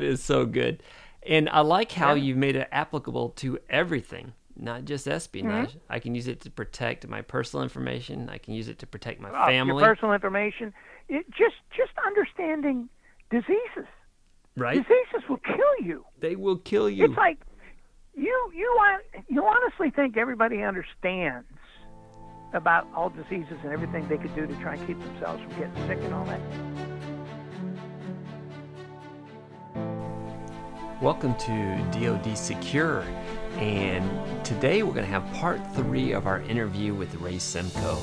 is 0.00 0.22
so 0.22 0.46
good. 0.46 0.82
And 1.26 1.48
I 1.48 1.60
like 1.60 1.92
how 1.92 2.14
yeah. 2.14 2.22
you've 2.22 2.36
made 2.36 2.56
it 2.56 2.68
applicable 2.70 3.30
to 3.30 3.58
everything, 3.68 4.32
not 4.56 4.84
just 4.84 5.08
espionage. 5.08 5.70
Mm-hmm. 5.70 5.78
I 5.92 5.98
can 5.98 6.14
use 6.14 6.28
it 6.28 6.40
to 6.42 6.50
protect 6.50 7.06
my 7.08 7.22
personal 7.22 7.62
information. 7.62 8.28
I 8.30 8.38
can 8.38 8.54
use 8.54 8.68
it 8.68 8.78
to 8.80 8.86
protect 8.86 9.20
my 9.20 9.30
family. 9.46 9.82
Your 9.82 9.94
personal 9.94 10.14
information. 10.14 10.72
It, 11.08 11.26
just 11.30 11.56
just 11.76 11.90
understanding 12.06 12.88
diseases. 13.30 13.88
Right. 14.56 14.76
Diseases 14.76 15.28
will 15.28 15.38
kill 15.38 15.86
you. 15.86 16.04
They 16.20 16.36
will 16.36 16.58
kill 16.58 16.88
you. 16.88 17.04
It's 17.04 17.16
like 17.16 17.38
you 18.14 18.52
you 18.54 18.72
want 18.76 19.02
you 19.28 19.44
honestly 19.44 19.90
think 19.90 20.16
everybody 20.16 20.62
understands 20.62 21.46
about 22.54 22.86
all 22.94 23.10
diseases 23.10 23.58
and 23.62 23.72
everything 23.72 24.08
they 24.08 24.16
could 24.16 24.34
do 24.34 24.46
to 24.46 24.54
try 24.56 24.74
and 24.74 24.86
keep 24.86 24.98
themselves 25.00 25.42
from 25.42 25.50
getting 25.58 25.88
sick 25.88 25.98
and 26.02 26.14
all 26.14 26.24
that. 26.24 27.07
Welcome 31.00 31.36
to 31.36 31.76
DoD 31.92 32.36
Secure, 32.36 33.04
and 33.58 34.44
today 34.44 34.82
we're 34.82 34.94
going 34.94 35.06
to 35.06 35.12
have 35.12 35.32
part 35.34 35.60
three 35.76 36.10
of 36.10 36.26
our 36.26 36.40
interview 36.40 36.92
with 36.92 37.14
Ray 37.20 37.36
Semko. 37.36 37.96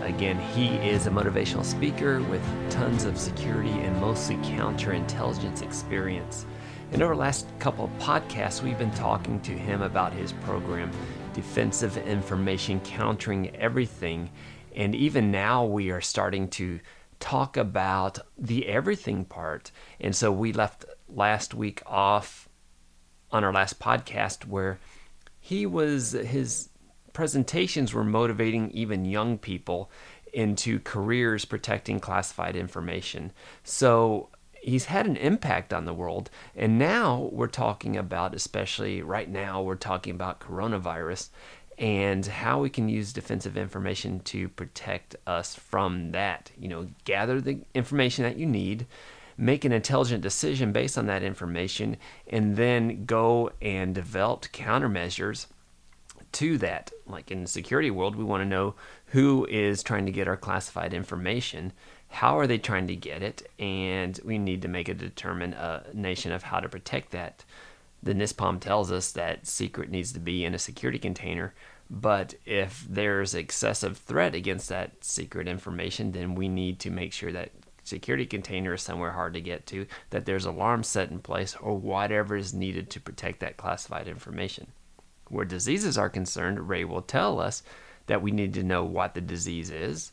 Again, 0.00 0.38
he 0.38 0.76
is 0.76 1.06
a 1.06 1.10
motivational 1.10 1.62
speaker 1.62 2.22
with 2.22 2.42
tons 2.70 3.04
of 3.04 3.18
security 3.18 3.68
and 3.68 4.00
mostly 4.00 4.36
counterintelligence 4.36 5.60
experience. 5.60 6.46
Over 6.94 7.08
the 7.08 7.20
last 7.20 7.48
couple 7.58 7.84
of 7.84 7.90
podcasts, 7.98 8.62
we've 8.62 8.78
been 8.78 8.92
talking 8.92 9.38
to 9.42 9.52
him 9.52 9.82
about 9.82 10.14
his 10.14 10.32
program, 10.32 10.90
Defensive 11.34 11.98
Information 11.98 12.80
Countering 12.80 13.54
Everything. 13.56 14.30
And 14.74 14.94
even 14.94 15.30
now, 15.30 15.66
we 15.66 15.90
are 15.90 16.00
starting 16.00 16.48
to 16.48 16.80
talk 17.20 17.58
about 17.58 18.20
the 18.38 18.66
everything 18.68 19.26
part. 19.26 19.70
And 20.00 20.16
so 20.16 20.32
we 20.32 20.54
left 20.54 20.86
last 21.16 21.54
week 21.54 21.82
off 21.86 22.48
on 23.32 23.42
our 23.42 23.52
last 23.52 23.80
podcast 23.80 24.46
where 24.46 24.78
he 25.40 25.66
was 25.66 26.12
his 26.12 26.68
presentations 27.12 27.92
were 27.92 28.04
motivating 28.04 28.70
even 28.70 29.04
young 29.04 29.38
people 29.38 29.90
into 30.32 30.78
careers 30.80 31.46
protecting 31.46 31.98
classified 31.98 32.54
information. 32.54 33.32
So 33.64 34.28
he's 34.52 34.84
had 34.84 35.06
an 35.06 35.16
impact 35.16 35.72
on 35.72 35.86
the 35.86 35.94
world. 35.94 36.28
And 36.54 36.78
now 36.78 37.30
we're 37.32 37.46
talking 37.46 37.96
about, 37.96 38.34
especially 38.34 39.00
right 39.00 39.30
now, 39.30 39.62
we're 39.62 39.76
talking 39.76 40.14
about 40.14 40.40
coronavirus 40.40 41.30
and 41.78 42.26
how 42.26 42.60
we 42.60 42.68
can 42.68 42.88
use 42.88 43.12
defensive 43.12 43.56
information 43.56 44.20
to 44.20 44.48
protect 44.50 45.16
us 45.26 45.54
from 45.54 46.12
that. 46.12 46.50
You 46.58 46.68
know, 46.68 46.88
gather 47.04 47.40
the 47.40 47.60
information 47.74 48.24
that 48.24 48.36
you 48.36 48.46
need, 48.46 48.86
make 49.36 49.64
an 49.64 49.72
intelligent 49.72 50.22
decision 50.22 50.72
based 50.72 50.96
on 50.96 51.06
that 51.06 51.22
information, 51.22 51.96
and 52.28 52.56
then 52.56 53.04
go 53.04 53.50
and 53.60 53.94
develop 53.94 54.42
countermeasures 54.52 55.46
to 56.32 56.58
that. 56.58 56.90
Like 57.06 57.30
in 57.30 57.42
the 57.42 57.48
security 57.48 57.90
world, 57.90 58.16
we 58.16 58.24
want 58.24 58.42
to 58.42 58.48
know 58.48 58.74
who 59.06 59.46
is 59.50 59.82
trying 59.82 60.06
to 60.06 60.12
get 60.12 60.28
our 60.28 60.36
classified 60.36 60.94
information, 60.94 61.72
how 62.08 62.38
are 62.38 62.46
they 62.46 62.58
trying 62.58 62.86
to 62.86 62.96
get 62.96 63.22
it, 63.22 63.48
and 63.58 64.18
we 64.24 64.38
need 64.38 64.62
to 64.62 64.68
make 64.68 64.88
a 64.88 64.94
determination 64.94 66.32
of 66.32 66.44
how 66.44 66.60
to 66.60 66.68
protect 66.68 67.10
that. 67.10 67.44
The 68.02 68.14
NISPOM 68.14 68.60
tells 68.60 68.92
us 68.92 69.10
that 69.12 69.46
secret 69.46 69.90
needs 69.90 70.12
to 70.12 70.20
be 70.20 70.44
in 70.44 70.54
a 70.54 70.58
security 70.58 70.98
container. 70.98 71.54
But 71.88 72.34
if 72.44 72.86
there's 72.88 73.34
excessive 73.34 73.98
threat 73.98 74.34
against 74.34 74.68
that 74.68 75.04
secret 75.04 75.46
information, 75.48 76.12
then 76.12 76.34
we 76.34 76.48
need 76.48 76.78
to 76.80 76.90
make 76.90 77.12
sure 77.12 77.32
that 77.32 77.50
security 77.86 78.26
container 78.26 78.74
is 78.74 78.82
somewhere 78.82 79.12
hard 79.12 79.34
to 79.34 79.40
get 79.40 79.66
to, 79.66 79.86
that 80.10 80.26
there's 80.26 80.44
alarms 80.44 80.88
set 80.88 81.10
in 81.10 81.20
place, 81.20 81.56
or 81.60 81.76
whatever 81.76 82.36
is 82.36 82.52
needed 82.52 82.90
to 82.90 83.00
protect 83.00 83.40
that 83.40 83.56
classified 83.56 84.08
information. 84.08 84.66
Where 85.28 85.44
diseases 85.44 85.96
are 85.96 86.10
concerned, 86.10 86.68
Ray 86.68 86.84
will 86.84 87.02
tell 87.02 87.40
us 87.40 87.62
that 88.06 88.22
we 88.22 88.30
need 88.30 88.54
to 88.54 88.62
know 88.62 88.84
what 88.84 89.14
the 89.14 89.20
disease 89.20 89.70
is, 89.70 90.12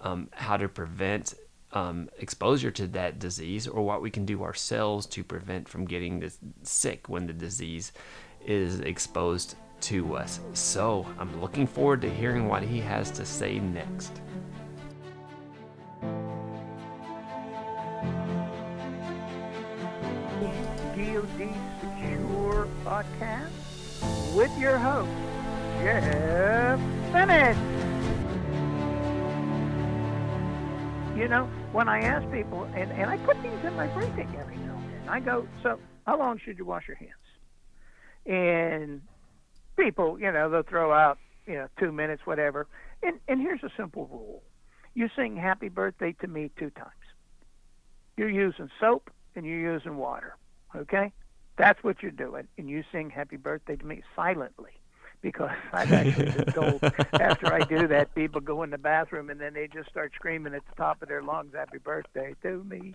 um, 0.00 0.28
how 0.32 0.56
to 0.56 0.68
prevent 0.68 1.34
um, 1.72 2.08
exposure 2.18 2.70
to 2.72 2.86
that 2.88 3.18
disease, 3.18 3.68
or 3.68 3.84
what 3.84 4.02
we 4.02 4.10
can 4.10 4.24
do 4.24 4.42
ourselves 4.42 5.06
to 5.06 5.22
prevent 5.22 5.68
from 5.68 5.84
getting 5.84 6.28
sick 6.62 7.08
when 7.08 7.26
the 7.26 7.32
disease 7.32 7.92
is 8.44 8.80
exposed 8.80 9.54
to 9.80 10.16
us. 10.16 10.40
So 10.52 11.06
I'm 11.18 11.40
looking 11.40 11.66
forward 11.66 12.00
to 12.02 12.10
hearing 12.10 12.48
what 12.48 12.62
he 12.62 12.80
has 12.80 13.10
to 13.12 13.24
say 13.24 13.58
next. 13.58 14.20
DoD 21.40 21.54
Secure 21.80 22.68
podcast 22.84 23.48
with 24.34 24.56
your 24.58 24.76
host, 24.76 25.10
Jeff 25.82 26.78
Bennett. 27.12 27.56
You 31.16 31.28
know, 31.28 31.48
when 31.72 31.88
I 31.88 32.00
ask 32.00 32.30
people, 32.30 32.64
and, 32.74 32.92
and 32.92 33.08
I 33.08 33.16
put 33.18 33.42
these 33.42 33.52
in 33.64 33.74
my 33.74 33.86
briefing 33.88 34.28
every 34.38 34.56
now 34.58 34.76
and 34.76 34.92
then, 34.92 35.08
I 35.08 35.20
go, 35.20 35.48
so 35.62 35.78
how 36.06 36.18
long 36.18 36.38
should 36.44 36.58
you 36.58 36.66
wash 36.66 36.86
your 36.86 36.98
hands? 36.98 37.10
And 38.26 39.00
people, 39.78 40.20
you 40.20 40.30
know, 40.30 40.50
they'll 40.50 40.62
throw 40.62 40.92
out, 40.92 41.18
you 41.46 41.54
know, 41.54 41.68
two 41.78 41.90
minutes, 41.90 42.20
whatever. 42.26 42.66
And 43.02 43.18
and 43.28 43.40
here's 43.40 43.62
a 43.62 43.70
simple 43.78 44.06
rule: 44.12 44.42
you 44.92 45.08
sing 45.16 45.36
"Happy 45.36 45.70
Birthday" 45.70 46.12
to 46.20 46.26
me 46.26 46.50
two 46.58 46.68
times. 46.68 46.90
You're 48.18 48.28
using 48.28 48.68
soap 48.78 49.10
and 49.34 49.46
you're 49.46 49.72
using 49.72 49.96
water. 49.96 50.36
Okay, 50.76 51.12
that's 51.60 51.82
what 51.84 52.02
you're 52.02 52.10
doing, 52.10 52.48
and 52.58 52.68
you 52.68 52.84
sing 52.92 53.10
"Happy 53.10 53.36
Birthday" 53.36 53.76
to 53.76 53.86
me 53.86 54.02
silently. 54.16 54.72
Because 55.22 55.50
I've 55.74 55.92
actually 55.92 56.30
been 56.30 56.52
told 56.54 56.82
after 57.12 57.52
I 57.52 57.60
do 57.60 57.86
that, 57.88 58.14
people 58.14 58.40
go 58.40 58.62
in 58.62 58.70
the 58.70 58.78
bathroom 58.78 59.28
and 59.28 59.38
then 59.38 59.52
they 59.52 59.68
just 59.68 59.90
start 59.90 60.12
screaming 60.14 60.54
at 60.54 60.62
the 60.66 60.74
top 60.76 61.02
of 61.02 61.08
their 61.08 61.22
lungs, 61.22 61.54
"Happy 61.54 61.78
birthday 61.78 62.34
to 62.42 62.64
me!" 62.64 62.94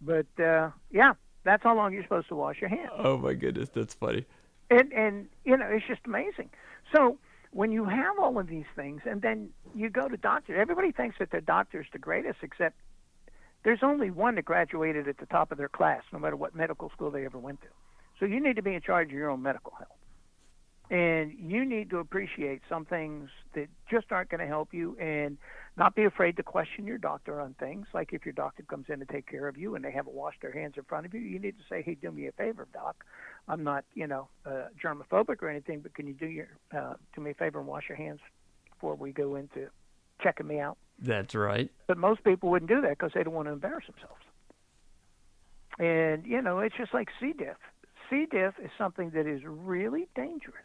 But 0.00 0.28
uh, 0.38 0.70
yeah, 0.90 1.14
that's 1.42 1.62
how 1.62 1.74
long 1.74 1.92
you're 1.92 2.04
supposed 2.04 2.28
to 2.28 2.36
wash 2.36 2.60
your 2.60 2.70
hands. 2.70 2.92
Oh 2.96 3.18
my 3.18 3.34
goodness, 3.34 3.68
that's 3.68 3.94
funny 3.94 4.24
and 4.70 4.92
and 4.92 5.28
you 5.44 5.56
know 5.56 5.66
it's 5.66 5.86
just 5.86 6.00
amazing. 6.06 6.50
So 6.94 7.18
when 7.52 7.72
you 7.72 7.84
have 7.84 8.18
all 8.18 8.38
of 8.38 8.46
these 8.46 8.64
things, 8.76 9.02
and 9.04 9.20
then 9.20 9.50
you 9.74 9.90
go 9.90 10.08
to 10.08 10.16
doctor, 10.16 10.56
everybody 10.56 10.92
thinks 10.92 11.16
that 11.18 11.30
their 11.30 11.40
doctor's 11.40 11.86
the 11.92 11.98
greatest, 11.98 12.38
except 12.42 12.76
there's 13.64 13.80
only 13.82 14.10
one 14.10 14.36
that 14.36 14.44
graduated 14.44 15.08
at 15.08 15.18
the 15.18 15.26
top 15.26 15.52
of 15.52 15.58
their 15.58 15.68
class, 15.68 16.02
no 16.12 16.18
matter 16.18 16.36
what 16.36 16.54
medical 16.54 16.90
school 16.90 17.10
they 17.10 17.24
ever 17.24 17.38
went 17.38 17.60
to. 17.62 17.68
So 18.18 18.26
you 18.26 18.40
need 18.40 18.56
to 18.56 18.62
be 18.62 18.74
in 18.74 18.80
charge 18.80 19.08
of 19.08 19.14
your 19.14 19.30
own 19.30 19.42
medical 19.42 19.72
health. 19.76 19.88
And 20.90 21.32
you 21.38 21.64
need 21.64 21.90
to 21.90 21.98
appreciate 21.98 22.62
some 22.68 22.84
things 22.84 23.30
that 23.54 23.68
just 23.88 24.06
aren't 24.10 24.28
going 24.28 24.40
to 24.40 24.46
help 24.46 24.74
you 24.74 24.96
and 24.98 25.38
not 25.76 25.94
be 25.94 26.04
afraid 26.04 26.36
to 26.38 26.42
question 26.42 26.84
your 26.84 26.98
doctor 26.98 27.40
on 27.40 27.54
things. 27.60 27.86
Like 27.94 28.12
if 28.12 28.26
your 28.26 28.32
doctor 28.32 28.64
comes 28.64 28.86
in 28.88 28.98
to 28.98 29.04
take 29.04 29.28
care 29.30 29.46
of 29.46 29.56
you 29.56 29.76
and 29.76 29.84
they 29.84 29.92
haven't 29.92 30.14
washed 30.14 30.42
their 30.42 30.52
hands 30.52 30.74
in 30.76 30.82
front 30.82 31.06
of 31.06 31.14
you, 31.14 31.20
you 31.20 31.38
need 31.38 31.56
to 31.58 31.64
say, 31.70 31.82
hey, 31.82 31.94
do 31.94 32.10
me 32.10 32.26
a 32.26 32.32
favor, 32.32 32.66
doc. 32.72 33.04
I'm 33.46 33.62
not, 33.62 33.84
you 33.94 34.08
know, 34.08 34.28
uh, 34.44 34.66
germophobic 34.82 35.42
or 35.42 35.48
anything, 35.48 35.78
but 35.80 35.94
can 35.94 36.08
you 36.08 36.12
do 36.12 36.26
your 36.26 36.48
uh, 36.76 36.94
do 37.14 37.20
me 37.20 37.30
a 37.30 37.34
favor 37.34 37.60
and 37.60 37.68
wash 37.68 37.84
your 37.88 37.96
hands 37.96 38.20
before 38.72 38.96
we 38.96 39.12
go 39.12 39.36
into 39.36 39.68
checking 40.20 40.48
me 40.48 40.58
out? 40.58 40.76
That's 41.00 41.34
right. 41.34 41.70
But 41.86 41.98
most 41.98 42.24
people 42.24 42.50
wouldn't 42.50 42.70
do 42.70 42.80
that 42.82 42.90
because 42.90 43.12
they 43.14 43.22
don't 43.22 43.34
want 43.34 43.48
to 43.48 43.52
embarrass 43.52 43.86
themselves. 43.86 44.22
And 45.78 46.26
you 46.26 46.42
know, 46.42 46.58
it's 46.58 46.76
just 46.76 46.92
like 46.92 47.08
C. 47.20 47.32
diff. 47.36 47.56
C. 48.08 48.26
diff 48.30 48.54
is 48.62 48.70
something 48.76 49.10
that 49.10 49.26
is 49.26 49.42
really 49.44 50.08
dangerous. 50.14 50.56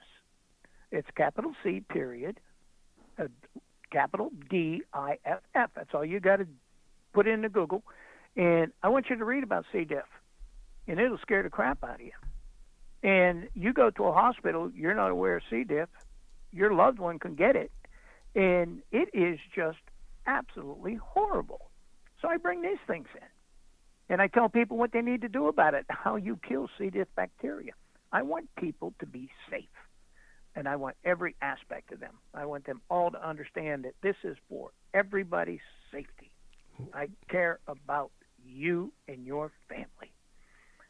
It's 0.91 1.07
capital 1.15 1.53
C 1.63 1.81
period, 1.81 2.39
uh, 3.17 3.27
capital 3.91 4.31
D 4.49 4.81
I 4.93 5.17
F 5.25 5.39
F. 5.53 5.71
That's 5.75 5.93
all 5.93 6.03
you 6.03 6.19
got 6.19 6.37
to 6.37 6.47
put 7.13 7.27
into 7.27 7.49
Google. 7.49 7.83
And 8.35 8.73
I 8.83 8.89
want 8.89 9.09
you 9.09 9.15
to 9.15 9.23
read 9.23 9.43
about 9.43 9.65
C. 9.71 9.85
diff, 9.85 10.03
and 10.87 10.99
it'll 10.99 11.17
scare 11.19 11.43
the 11.43 11.49
crap 11.49 11.83
out 11.83 11.95
of 11.95 12.01
you 12.01 12.11
and 13.05 13.47
you 13.53 13.71
go 13.71 13.91
to 13.91 14.05
a 14.05 14.11
hospital, 14.11 14.71
you're 14.73 14.95
not 14.95 15.11
aware 15.11 15.37
of 15.37 15.43
C. 15.47 15.63
diff, 15.63 15.89
your 16.51 16.73
loved 16.73 16.97
one 16.97 17.19
can 17.19 17.35
get 17.35 17.55
it, 17.55 17.71
and 18.33 18.81
it 18.91 19.09
is 19.13 19.37
just 19.55 19.77
absolutely 20.27 20.95
horrible. 20.95 21.69
So 22.21 22.27
I 22.27 22.37
bring 22.37 22.61
these 22.61 22.79
things 22.87 23.07
in, 23.15 23.27
and 24.09 24.21
I 24.21 24.27
tell 24.27 24.49
people 24.49 24.77
what 24.77 24.91
they 24.91 25.01
need 25.01 25.21
to 25.21 25.29
do 25.29 25.47
about 25.47 25.73
it, 25.73 25.85
how 25.89 26.15
you 26.15 26.39
kill 26.47 26.69
C. 26.77 26.89
diff 26.89 27.07
bacteria. 27.15 27.73
I 28.11 28.21
want 28.21 28.47
people 28.57 28.93
to 28.99 29.05
be 29.05 29.29
safe, 29.49 29.65
and 30.55 30.67
I 30.67 30.75
want 30.75 30.95
every 31.03 31.35
aspect 31.41 31.91
of 31.91 31.99
them. 31.99 32.13
I 32.33 32.45
want 32.45 32.65
them 32.65 32.81
all 32.89 33.11
to 33.11 33.27
understand 33.27 33.85
that 33.85 33.95
this 34.01 34.15
is 34.23 34.37
for 34.49 34.71
everybody's 34.93 35.59
safety. 35.91 36.31
I 36.93 37.09
care 37.29 37.59
about 37.67 38.11
you 38.45 38.91
and 39.07 39.25
your 39.25 39.51
family, 39.69 40.13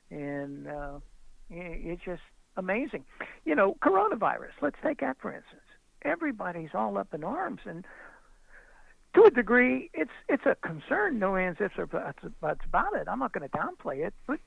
and. 0.09 0.67
Uh, 0.67 0.99
it's 1.49 2.03
just 2.03 2.21
amazing. 2.57 3.05
You 3.43 3.55
know, 3.55 3.77
coronavirus. 3.83 4.53
Let's 4.61 4.77
take 4.83 5.01
that 5.01 5.17
for 5.21 5.31
instance. 5.31 5.61
Everybody's 6.03 6.69
all 6.73 6.97
up 6.97 7.13
in 7.13 7.23
arms, 7.23 7.61
and 7.65 7.85
to 9.15 9.23
a 9.23 9.31
degree, 9.31 9.89
it's 9.93 10.11
it's 10.29 10.45
a 10.45 10.55
concern. 10.55 11.19
No 11.19 11.35
ands, 11.35 11.59
ifs, 11.59 11.75
or 11.77 11.87
buts 11.87 12.19
about 12.65 12.95
it. 12.95 13.07
I'm 13.09 13.19
not 13.19 13.31
going 13.31 13.49
to 13.49 13.57
downplay 13.57 14.05
it, 14.05 14.13
but 14.27 14.39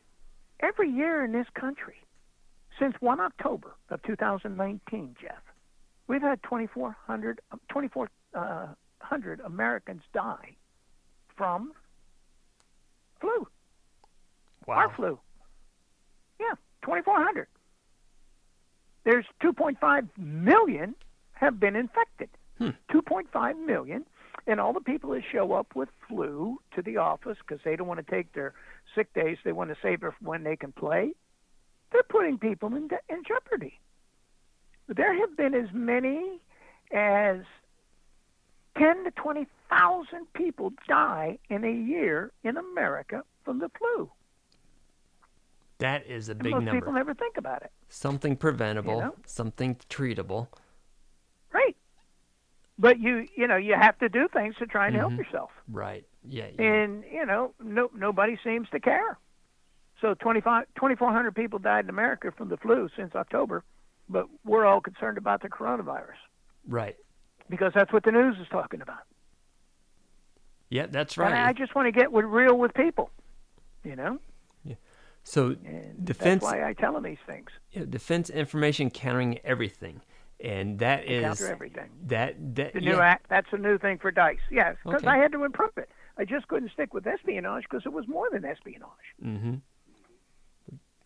every 0.61 0.91
year 0.91 1.25
in 1.25 1.33
this 1.33 1.47
country, 1.55 1.97
since 2.79 2.95
1 3.01 3.21
October 3.21 3.75
of 3.91 4.03
2019, 4.03 5.17
Jeff, 5.21 5.43
we've 6.07 6.23
had 6.23 6.43
2,400 6.43 7.41
2,400 7.73 9.41
Americans 9.41 10.03
die 10.13 10.55
from 11.37 11.73
flu. 13.21 13.47
Wow. 14.67 14.75
Our 14.75 14.95
flu. 14.95 15.19
Yeah, 16.39 16.55
2,400. 16.83 17.47
There's 19.05 19.25
2.5 19.43 20.09
million 20.19 20.95
have 21.33 21.59
been 21.59 21.75
infected. 21.75 22.29
Hmm. 22.59 22.71
2.5 22.91 23.65
million. 23.65 24.05
And 24.47 24.61
all 24.61 24.73
the 24.73 24.81
people 24.81 25.11
that 25.11 25.23
show 25.31 25.53
up 25.53 25.75
with 25.75 25.89
flu 26.09 26.59
to 26.75 26.83
the 26.83 26.97
office 26.97 27.37
because 27.47 27.63
they 27.65 27.77
don't 27.77 27.87
want 27.87 28.05
to 28.05 28.11
take 28.11 28.33
their 28.33 28.55
sick 28.95 29.13
days, 29.15 29.37
they 29.45 29.53
want 29.53 29.71
to 29.71 29.77
save 29.83 30.03
it 30.03 30.13
for 30.13 30.15
when 30.21 30.45
they 30.45 30.57
can 30.57 30.73
play, 30.73 31.13
they're 31.93 32.03
putting 32.05 32.39
people 32.39 32.69
in, 32.75 32.89
in 33.09 33.23
jeopardy. 33.27 33.79
There 34.89 35.15
have 35.19 35.37
been 35.37 35.55
as 35.55 35.69
many 35.73 36.41
as 36.93 37.41
10 38.79 39.05
to 39.05 39.11
20,000 39.11 40.33
people 40.35 40.73
die 40.87 41.39
in 41.51 41.65
a 41.65 41.71
year 41.71 42.33
in 42.45 42.57
America 42.57 43.23
from 43.45 43.59
the 43.59 43.71
flu. 43.79 44.11
That 45.79 46.07
is 46.07 46.29
a 46.29 46.35
big 46.35 46.53
most 46.53 46.65
number. 46.65 46.81
people 46.81 46.93
never 46.93 47.15
think 47.15 47.37
about 47.37 47.63
it. 47.63 47.71
something 47.89 48.37
preventable, 48.37 48.95
You 48.97 49.01
know? 49.01 49.15
something 49.27 49.77
treatable. 49.89 50.49
Right. 51.53 51.77
But 52.79 52.99
you 53.01 53.27
you 53.37 53.47
know, 53.47 53.57
you 53.57 53.75
have 53.75 53.99
to 53.99 54.09
do 54.09 54.29
things 54.29 54.55
to 54.57 54.67
try 54.67 54.87
and 54.87 54.95
Mhm. 54.97 54.99
help 55.01 55.13
yourself. 55.13 55.51
Right. 55.69 56.05
Yeah. 56.25 56.47
you- 56.49 56.65
And, 56.65 57.05
you 57.11 57.25
know, 57.27 57.55
no 57.61 57.91
nobody 57.95 58.37
seems 58.45 58.69
to 58.71 58.81
care. 58.81 59.19
So 60.01 60.15
25 60.15 60.67
2400 60.77 61.35
people 61.35 61.59
died 61.59 61.85
in 61.85 61.91
America 61.91 62.31
from 62.31 62.49
the 62.49 62.57
flu 62.57 62.89
since 62.97 63.15
October, 63.17 63.65
but 64.09 64.27
we're 64.45 64.65
all 64.65 64.81
concerned 64.81 65.19
about 65.19 65.43
the 65.43 65.49
coronavirus 65.49 66.19
right. 66.67 66.97
because 67.49 67.73
that's 67.75 67.93
what 67.93 68.05
the 68.05 68.13
news 68.13 68.39
is 68.39 68.47
talking 68.49 68.81
about. 68.81 69.03
Yeah, 70.71 70.87
that's 70.87 71.17
And 71.17 71.35
I 71.35 71.53
just 71.55 71.75
want 71.75 71.87
to 71.87 71.93
get 71.93 72.13
with 72.13 72.27
real 72.27 72.57
with 72.59 72.75
people, 72.75 73.11
you 73.85 73.97
know? 73.97 74.21
So 75.25 75.57
And 75.65 76.05
Defense- 76.07 76.43
that's 76.43 76.53
why 76.55 76.67
I 76.67 76.73
tell 76.73 76.95
them 76.95 77.03
these 77.03 77.19
things. 77.27 77.51
yeah, 77.73 77.85
defense 77.85 78.31
information 78.31 78.89
countering 78.89 79.39
everything, 79.45 80.01
and 80.41 80.79
that 80.79 81.05
is 81.07 81.41
everything. 81.43 81.91
that 82.07 82.37
that 82.57 82.75
The 82.75 82.83
yeah, 82.83 82.93
new 82.93 83.01
act, 83.01 83.27
that's 83.29 83.49
a 83.53 83.59
new 83.59 83.79
thing 83.79 83.99
for 83.99 84.11
Dice. 84.11 84.39
Yes, 84.51 84.77
because 84.85 85.03
Okay. 85.03 85.09
I 85.09 85.17
had 85.19 85.33
to 85.33 85.45
improve 85.45 85.77
it. 85.77 85.89
I 86.17 86.25
just 86.25 86.49
couldn't 86.49 86.73
stick 86.73 86.93
with 86.95 87.07
espionage 87.07 87.65
because 87.69 87.87
it 87.87 87.93
was 87.93 88.07
more 88.09 88.29
than 88.31 88.45
espionage. 88.45 88.91
hmm 89.23 89.55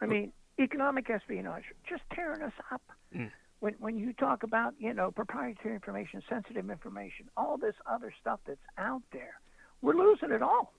I 0.01 0.07
mean, 0.07 0.33
economic 0.59 1.09
espionage, 1.09 1.63
just 1.89 2.03
tearing 2.13 2.43
us 2.43 2.53
up. 2.73 2.83
Mm. 3.17 3.31
When 3.61 3.75
when 3.79 3.97
you 3.97 4.13
talk 4.13 4.43
about 4.43 4.75
you 4.79 4.93
know 4.93 5.13
proprietary 5.13 5.75
information, 5.75 6.23
sensitive 6.29 6.69
information, 6.69 7.29
all 7.37 7.57
this 7.57 7.77
other 7.87 8.13
stuff 8.21 8.41
that's 8.47 8.59
out 8.77 9.03
there, 9.13 9.35
we're 9.81 9.95
losing 9.95 10.33
it 10.33 10.43
all. 10.43 10.73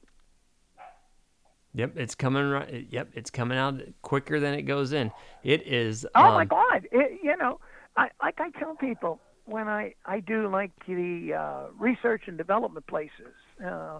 Yep, 1.76 1.98
it's 1.98 2.14
coming 2.14 2.50
right. 2.50 2.86
Yep, 2.90 3.12
it's 3.16 3.32
coming 3.32 3.58
out 3.58 3.82
quicker 4.02 4.40
than 4.40 4.54
it 4.54 4.64
goes 4.64 4.94
in. 4.94 5.12
It 5.44 5.66
is. 5.66 6.06
Oh 6.14 6.26
um, 6.26 6.34
my 6.34 6.46
God! 6.46 6.88
It, 6.92 7.20
you 7.24 7.36
know, 7.38 7.60
I 7.96 8.10
like 8.22 8.40
I 8.40 8.50
tell 8.52 8.76
people 8.76 9.20
when 9.46 9.68
I 9.68 9.94
I 10.06 10.20
do 10.20 10.48
like 10.50 10.72
the 10.88 11.34
uh, 11.34 11.64
research 11.78 12.24
and 12.28 12.38
development 12.38 12.88
places. 12.88 13.34
Uh, 13.64 14.00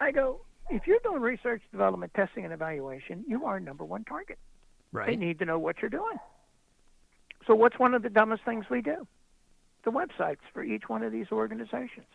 I 0.00 0.12
go, 0.12 0.40
if 0.70 0.86
you're 0.86 0.98
doing 1.02 1.20
research, 1.20 1.62
development, 1.72 2.12
testing, 2.14 2.44
and 2.44 2.52
evaluation, 2.52 3.24
you 3.26 3.44
are 3.46 3.60
number 3.60 3.84
one 3.84 4.04
target. 4.04 4.38
Right. 4.92 5.06
They 5.06 5.16
need 5.16 5.38
to 5.40 5.44
know 5.44 5.58
what 5.58 5.76
you're 5.80 5.90
doing. 5.90 6.18
So, 7.46 7.54
what's 7.54 7.78
one 7.78 7.94
of 7.94 8.02
the 8.02 8.10
dumbest 8.10 8.44
things 8.44 8.66
we 8.70 8.82
do? 8.82 9.06
The 9.84 9.90
websites 9.90 10.38
for 10.52 10.62
each 10.62 10.88
one 10.88 11.02
of 11.02 11.12
these 11.12 11.26
organizations. 11.32 12.06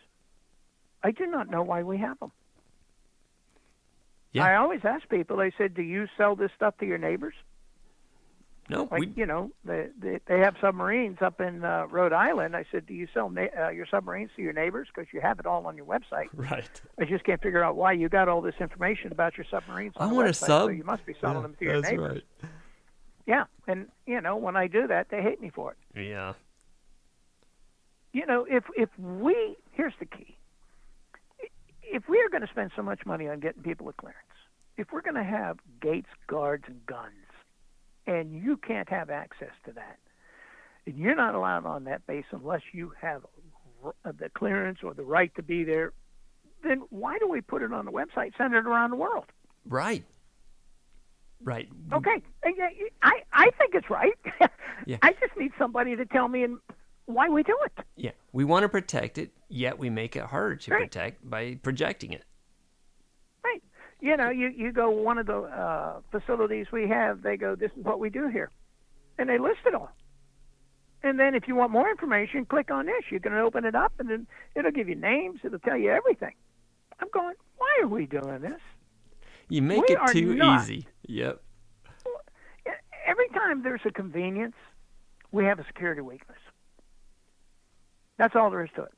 I 1.02 1.10
do 1.10 1.26
not 1.26 1.50
know 1.50 1.62
why 1.62 1.82
we 1.82 1.98
have 1.98 2.18
them. 2.18 2.32
Yeah. 4.32 4.44
I 4.44 4.56
always 4.56 4.80
ask 4.84 5.08
people. 5.08 5.40
I 5.40 5.50
said, 5.56 5.74
"Do 5.74 5.82
you 5.82 6.06
sell 6.16 6.36
this 6.36 6.50
stuff 6.54 6.76
to 6.78 6.86
your 6.86 6.98
neighbors?" 6.98 7.34
No, 8.68 8.88
Like 8.90 9.00
we. 9.00 9.12
you 9.16 9.26
know, 9.26 9.52
they 9.64 9.88
they, 9.98 10.18
they 10.26 10.40
have 10.40 10.56
submarines 10.60 11.18
up 11.20 11.40
in 11.40 11.64
uh, 11.64 11.86
Rhode 11.88 12.12
Island. 12.12 12.56
I 12.56 12.64
said, 12.72 12.84
"Do 12.86 12.94
you 12.94 13.06
sell 13.14 13.30
na- 13.30 13.46
uh, 13.56 13.68
your 13.70 13.86
submarines 13.86 14.30
to 14.36 14.42
your 14.42 14.52
neighbors? 14.52 14.88
Because 14.92 15.12
you 15.12 15.20
have 15.20 15.38
it 15.38 15.46
all 15.46 15.66
on 15.66 15.76
your 15.76 15.86
website." 15.86 16.26
Right. 16.34 16.68
I 17.00 17.04
just 17.04 17.22
can't 17.24 17.40
figure 17.40 17.62
out 17.62 17.76
why 17.76 17.92
you 17.92 18.08
got 18.08 18.28
all 18.28 18.40
this 18.40 18.56
information 18.60 19.12
about 19.12 19.36
your 19.36 19.46
submarines. 19.50 19.92
On 19.96 20.08
I 20.08 20.12
want 20.12 20.26
a 20.28 20.32
website, 20.32 20.46
sub. 20.46 20.62
So 20.62 20.68
you 20.68 20.82
must 20.84 21.06
be 21.06 21.14
selling 21.20 21.36
Yeah, 21.36 21.42
them 21.42 21.54
to 21.58 21.64
your 21.64 21.80
that's 21.80 21.90
neighbors. 21.92 22.22
right. 22.42 22.50
Yeah, 23.26 23.44
and 23.68 23.86
you 24.06 24.20
know, 24.20 24.36
when 24.36 24.56
I 24.56 24.66
do 24.66 24.86
that, 24.88 25.10
they 25.10 25.22
hate 25.22 25.40
me 25.40 25.50
for 25.50 25.72
it. 25.94 26.00
Yeah. 26.08 26.34
you 28.12 28.26
know, 28.26 28.46
if 28.50 28.64
if 28.76 28.88
we 28.98 29.56
here's 29.72 29.94
the 30.00 30.06
key. 30.06 30.36
If 31.88 32.08
we 32.08 32.18
are 32.20 32.28
going 32.28 32.42
to 32.42 32.48
spend 32.48 32.72
so 32.74 32.82
much 32.82 33.06
money 33.06 33.28
on 33.28 33.38
getting 33.38 33.62
people 33.62 33.88
a 33.88 33.92
clearance, 33.92 34.18
if 34.76 34.88
we're 34.92 35.02
going 35.02 35.14
to 35.14 35.22
have 35.22 35.58
gates, 35.80 36.08
guards, 36.26 36.64
and 36.66 36.84
guns, 36.86 37.12
and 38.06 38.32
you 38.32 38.56
can't 38.56 38.88
have 38.88 39.10
access 39.10 39.50
to 39.64 39.72
that, 39.72 39.98
and 40.86 40.96
you're 40.96 41.14
not 41.16 41.34
allowed 41.34 41.66
on 41.66 41.84
that 41.84 42.06
base 42.06 42.24
unless 42.30 42.62
you 42.72 42.92
have 43.00 43.22
the 44.04 44.28
clearance 44.30 44.78
or 44.82 44.94
the 44.94 45.02
right 45.04 45.34
to 45.36 45.42
be 45.42 45.64
there, 45.64 45.92
then 46.64 46.82
why 46.90 47.18
do 47.18 47.28
we 47.28 47.40
put 47.40 47.62
it 47.62 47.72
on 47.72 47.84
the 47.84 47.92
website, 47.92 48.32
send 48.38 48.54
it 48.54 48.66
around 48.66 48.90
the 48.90 48.96
world? 48.96 49.26
Right. 49.68 50.04
Right. 51.42 51.68
Okay, 51.92 52.22
I 53.02 53.22
I 53.32 53.50
think 53.58 53.74
it's 53.74 53.90
right. 53.90 54.14
Yeah. 54.86 54.98
I 55.02 55.12
just 55.14 55.36
need 55.36 55.50
somebody 55.58 55.96
to 55.96 56.04
tell 56.06 56.28
me 56.28 56.44
and 56.44 56.58
why 57.06 57.28
we 57.28 57.42
do 57.42 57.56
it. 57.64 57.72
Yeah. 57.96 58.10
We 58.32 58.44
want 58.44 58.62
to 58.62 58.68
protect 58.68 59.18
it, 59.18 59.32
yet 59.48 59.78
we 59.78 59.90
make 59.90 60.14
it 60.16 60.22
harder 60.24 60.54
to 60.56 60.70
Right. 60.70 60.82
protect 60.82 61.28
by 61.28 61.58
projecting 61.62 62.12
it. 62.12 62.24
You 64.00 64.16
know, 64.16 64.28
you, 64.30 64.48
you 64.48 64.72
go 64.72 64.90
one 64.90 65.18
of 65.18 65.26
the 65.26 65.38
uh, 65.38 66.00
facilities 66.10 66.66
we 66.72 66.88
have, 66.88 67.22
they 67.22 67.36
go, 67.36 67.54
this 67.54 67.70
is 67.76 67.84
what 67.84 67.98
we 67.98 68.10
do 68.10 68.28
here. 68.28 68.50
And 69.18 69.28
they 69.28 69.38
list 69.38 69.60
it 69.66 69.74
all. 69.74 69.90
And 71.02 71.18
then 71.18 71.34
if 71.34 71.48
you 71.48 71.54
want 71.54 71.70
more 71.72 71.88
information, 71.88 72.44
click 72.44 72.70
on 72.70 72.86
this. 72.86 73.04
You 73.10 73.20
can 73.20 73.32
open 73.32 73.64
it 73.64 73.74
up 73.74 73.92
and 73.98 74.10
then 74.10 74.26
it'll 74.54 74.70
give 74.70 74.88
you 74.88 74.96
names. 74.96 75.40
It'll 75.44 75.58
tell 75.58 75.76
you 75.76 75.90
everything. 75.90 76.34
I'm 77.00 77.08
going, 77.12 77.34
why 77.56 77.78
are 77.82 77.86
we 77.88 78.06
doing 78.06 78.40
this? 78.40 78.60
You 79.48 79.62
make 79.62 79.88
We 79.88 79.94
it 79.94 80.00
too 80.08 80.34
not. 80.34 80.62
easy. 80.62 80.86
Yep. 81.06 81.40
Every 83.06 83.28
time 83.28 83.62
there's 83.62 83.82
a 83.84 83.92
convenience, 83.92 84.56
we 85.30 85.44
have 85.44 85.58
a 85.60 85.64
security 85.66 86.00
weakness. 86.00 86.38
That's 88.18 88.34
all 88.34 88.50
there 88.50 88.64
is 88.64 88.70
to 88.76 88.82
it. 88.82 88.92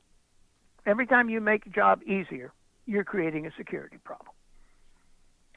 Every 0.85 1.05
time 1.05 1.29
you 1.29 1.39
make 1.41 1.67
a 1.67 1.69
job 1.69 2.01
easier, 2.03 2.51
you're 2.85 3.03
creating 3.03 3.45
a 3.45 3.51
security 3.55 3.97
problem. 4.03 4.31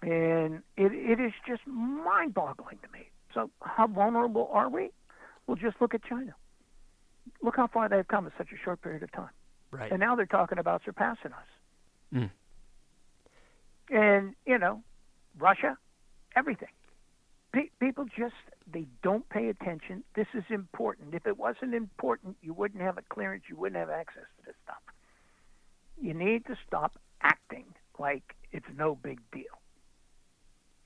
And 0.03 0.63
it, 0.77 0.93
it 0.93 1.21
is 1.21 1.33
just 1.47 1.67
mind 1.67 2.35
boggling 2.35 2.79
to 2.83 2.93
me. 2.93 3.09
So, 3.33 3.51
how 3.63 3.87
vulnerable 3.87 4.51
are 4.53 4.69
we? 4.69 4.91
Well, 5.47 5.57
just 5.57 5.77
look 5.81 5.95
at 5.95 6.03
China. 6.05 6.35
Look 7.43 7.57
how 7.57 7.69
far 7.69 7.89
they've 7.89 8.07
come 8.07 8.27
in 8.27 8.33
such 8.37 8.49
a 8.53 8.57
short 8.63 8.83
period 8.83 9.03
of 9.03 9.13
time. 9.13 9.31
Right. 9.71 9.91
And 9.91 10.01
now 10.01 10.17
they're 10.17 10.27
talking 10.27 10.59
about 10.59 10.83
surpassing 10.85 11.33
us. 11.33 11.47
Mm. 12.15 12.31
And, 13.91 14.35
you 14.45 14.59
know, 14.59 14.83
Russia, 15.39 15.79
everything. 16.37 16.69
Pe- 17.53 17.71
people 17.81 18.05
just, 18.05 18.35
they 18.71 18.87
don't 19.03 19.29
pay 19.29 19.49
attention. 19.49 20.03
This 20.15 20.27
is 20.35 20.45
important. 20.51 21.15
If 21.15 21.27
it 21.27 21.39
wasn't 21.39 21.75
important, 21.75 22.37
you 22.43 22.53
wouldn't 22.53 22.83
have 22.83 22.99
a 22.99 23.03
clearance, 23.03 23.45
you 23.49 23.57
wouldn't 23.57 23.79
have 23.79 23.91
access 23.91 24.25
to 24.39 24.47
this 24.47 24.55
stuff. 24.65 24.83
You 26.01 26.15
need 26.15 26.47
to 26.47 26.57
stop 26.67 26.99
acting 27.23 27.67
like 27.99 28.35
it's 28.51 28.67
no 28.77 28.95
big 28.95 29.21
deal. 29.31 29.62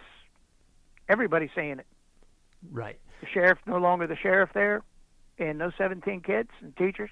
everybody 1.10 1.50
saying 1.56 1.80
it. 1.80 1.88
Right. 2.72 3.00
The 3.22 3.28
sheriff 3.34 3.58
no 3.66 3.78
longer 3.78 4.08
the 4.08 4.16
sheriff 4.16 4.50
there, 4.54 4.84
and 5.40 5.60
those 5.60 5.74
17 5.78 6.22
kids 6.22 6.50
and 6.62 6.76
teachers, 6.78 7.10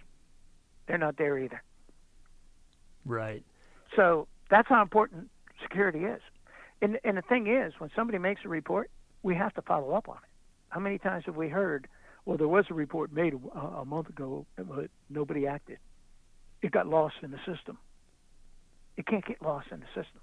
they're 0.88 0.97
not 0.97 1.17
there 1.17 1.38
either. 1.38 1.62
Right. 3.05 3.43
So 3.95 4.27
that's 4.50 4.67
how 4.67 4.81
important 4.81 5.29
security 5.62 6.00
is. 6.00 6.21
And 6.81 7.00
and 7.03 7.17
the 7.17 7.21
thing 7.21 7.47
is, 7.47 7.74
when 7.77 7.89
somebody 7.95 8.17
makes 8.17 8.41
a 8.43 8.50
report, 8.50 8.89
we 9.24 9.35
have 9.35 9.53
to 9.55 9.62
follow 9.62 9.93
up 9.93 10.09
on 10.09 10.17
it. 10.17 10.29
How 10.69 10.79
many 10.79 10.97
times 10.97 11.24
have 11.25 11.35
we 11.35 11.47
heard, 11.47 11.88
well, 12.25 12.38
there 12.38 12.47
was 12.47 12.65
a 12.69 12.74
report 12.74 13.13
made 13.13 13.33
a, 13.33 13.59
a 13.59 13.85
month 13.85 14.09
ago, 14.09 14.45
but 14.57 14.89
nobody 15.09 15.47
acted. 15.47 15.77
It 16.62 16.71
got 16.71 16.88
lost 16.88 17.15
in 17.21 17.31
the 17.31 17.38
system. 17.45 17.77
It 18.97 19.05
can't 19.07 19.25
get 19.25 19.41
lost 19.41 19.67
in 19.71 19.79
the 19.79 19.85
system. 19.88 20.21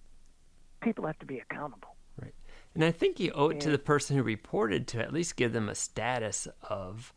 People 0.83 1.07
have 1.07 1.19
to 1.21 1.27
be 1.27 1.39
accountable. 1.39 1.97
Right. 2.21 2.35
And 2.75 2.85
I 2.85 2.91
think 2.91 3.21
you 3.21 3.33
owe 3.33 3.51
it 3.51 3.61
to 3.61 3.71
the 3.71 3.79
person 3.79 4.17
who 4.17 4.23
reported 4.23 4.87
to 4.89 5.03
at 5.03 5.13
least 5.13 5.37
give 5.37 5.53
them 5.53 5.69
a 5.69 5.75
status 5.75 6.49
of 6.69 7.15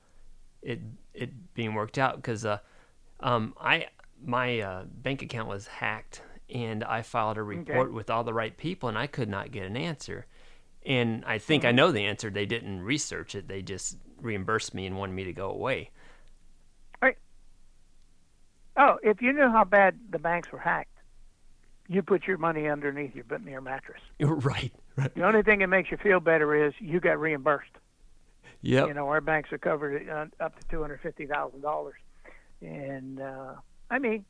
it 0.62 0.82
it 1.14 1.54
being 1.54 1.74
worked 1.74 1.98
out 1.98 2.18
because 2.18 2.46
uh, 2.46 2.58
um, 3.20 3.54
I 3.60 3.88
my 4.26 4.60
uh, 4.60 4.84
bank 4.86 5.22
account 5.22 5.48
was 5.48 5.68
hacked 5.68 6.22
and 6.50 6.84
I 6.84 7.02
filed 7.02 7.38
a 7.38 7.44
report 7.44 7.94
with 7.94 8.10
all 8.10 8.24
the 8.24 8.34
right 8.34 8.56
people 8.56 8.90
and 8.90 8.98
I 8.98 9.08
could 9.08 9.30
not 9.30 9.52
get 9.52 9.66
an 9.66 9.78
answer. 9.78 10.26
And 10.86 11.24
I 11.26 11.40
think 11.40 11.64
Mm-hmm. 11.64 11.70
I 11.70 11.72
know 11.72 11.92
the 11.92 12.06
answer. 12.06 12.30
They 12.30 12.46
didn't 12.46 12.82
research 12.82 13.36
it. 13.36 13.48
They 13.48 13.62
just 13.62 13.98
reimbursed 14.22 14.74
me 14.74 14.86
and 14.86 14.98
wanted 14.98 15.14
me 15.14 15.24
to 15.26 15.34
go 15.34 15.50
away. 15.50 15.90
Right. 17.02 17.18
Oh, 18.78 18.98
if 19.04 19.22
you 19.22 19.34
knew 19.34 19.50
how 19.50 19.64
bad 19.64 19.98
the 20.10 20.20
banks 20.20 20.52
were 20.52 20.60
hacked, 20.60 20.92
you 21.88 22.02
put 22.02 22.28
your 22.28 22.38
money 22.38 22.68
underneath 22.68 23.16
your 23.16 23.26
your 23.48 23.62
mattress. 23.62 24.02
right. 24.20 24.74
Right. 24.96 25.14
The 25.14 25.24
only 25.24 25.44
thing 25.44 25.60
that 25.60 25.68
makes 25.68 25.92
you 25.92 25.98
feel 25.98 26.20
better 26.20 26.68
is 26.68 26.74
you 26.80 27.00
got 27.00 27.20
reimbursed. 27.20 27.72
Yep. 28.62 28.88
You 28.88 28.94
know, 28.94 29.08
our 29.10 29.22
banks 29.22 29.52
are 29.52 29.58
covered 29.58 30.10
uh, 30.10 30.26
up 30.44 30.60
to 30.60 30.68
two 30.68 30.82
hundred 30.82 31.02
fifty 31.02 31.26
thousand 31.26 31.62
dollars, 31.62 31.98
and 32.62 33.20
uh, 33.20 33.54
I 33.90 34.00
mean, 34.00 34.26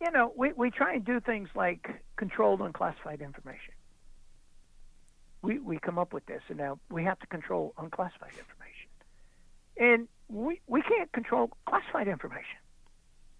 you 0.00 0.10
know, 0.10 0.32
we 0.36 0.52
we 0.52 0.70
try 0.70 0.94
and 0.94 1.04
do 1.04 1.20
things 1.20 1.48
like 1.54 1.88
controlled 2.16 2.60
unclassified 2.60 3.20
information. 3.20 3.74
We 5.42 5.58
we 5.58 5.78
come 5.78 5.98
up 5.98 6.12
with 6.12 6.26
this, 6.26 6.42
and 6.48 6.58
now 6.58 6.78
we 6.90 7.04
have 7.04 7.18
to 7.20 7.26
control 7.26 7.74
unclassified 7.78 8.32
information, 8.32 8.88
and 9.78 10.08
we 10.28 10.60
we 10.66 10.82
can't 10.82 11.10
control 11.12 11.50
classified 11.66 12.08
information 12.08 12.58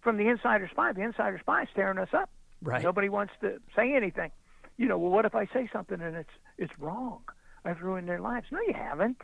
from 0.02 0.16
the 0.16 0.28
insider 0.28 0.68
spy. 0.70 0.92
The 0.92 1.02
insider 1.02 1.38
spy 1.38 1.62
is 1.62 1.68
tearing 1.74 1.98
us 1.98 2.10
up. 2.12 2.30
right. 2.62 2.82
Nobody 2.82 3.08
wants 3.08 3.32
to 3.40 3.58
say 3.74 3.94
anything. 3.94 4.30
You 4.76 4.86
know, 4.88 4.98
well, 4.98 5.10
what 5.10 5.24
if 5.24 5.34
I 5.34 5.46
say 5.46 5.68
something 5.72 6.00
and 6.00 6.16
it's 6.16 6.30
it's 6.58 6.78
wrong? 6.78 7.22
I've 7.64 7.80
ruined 7.82 8.08
their 8.08 8.20
lives. 8.20 8.46
No, 8.52 8.60
you 8.60 8.74
haven't. 8.74 9.20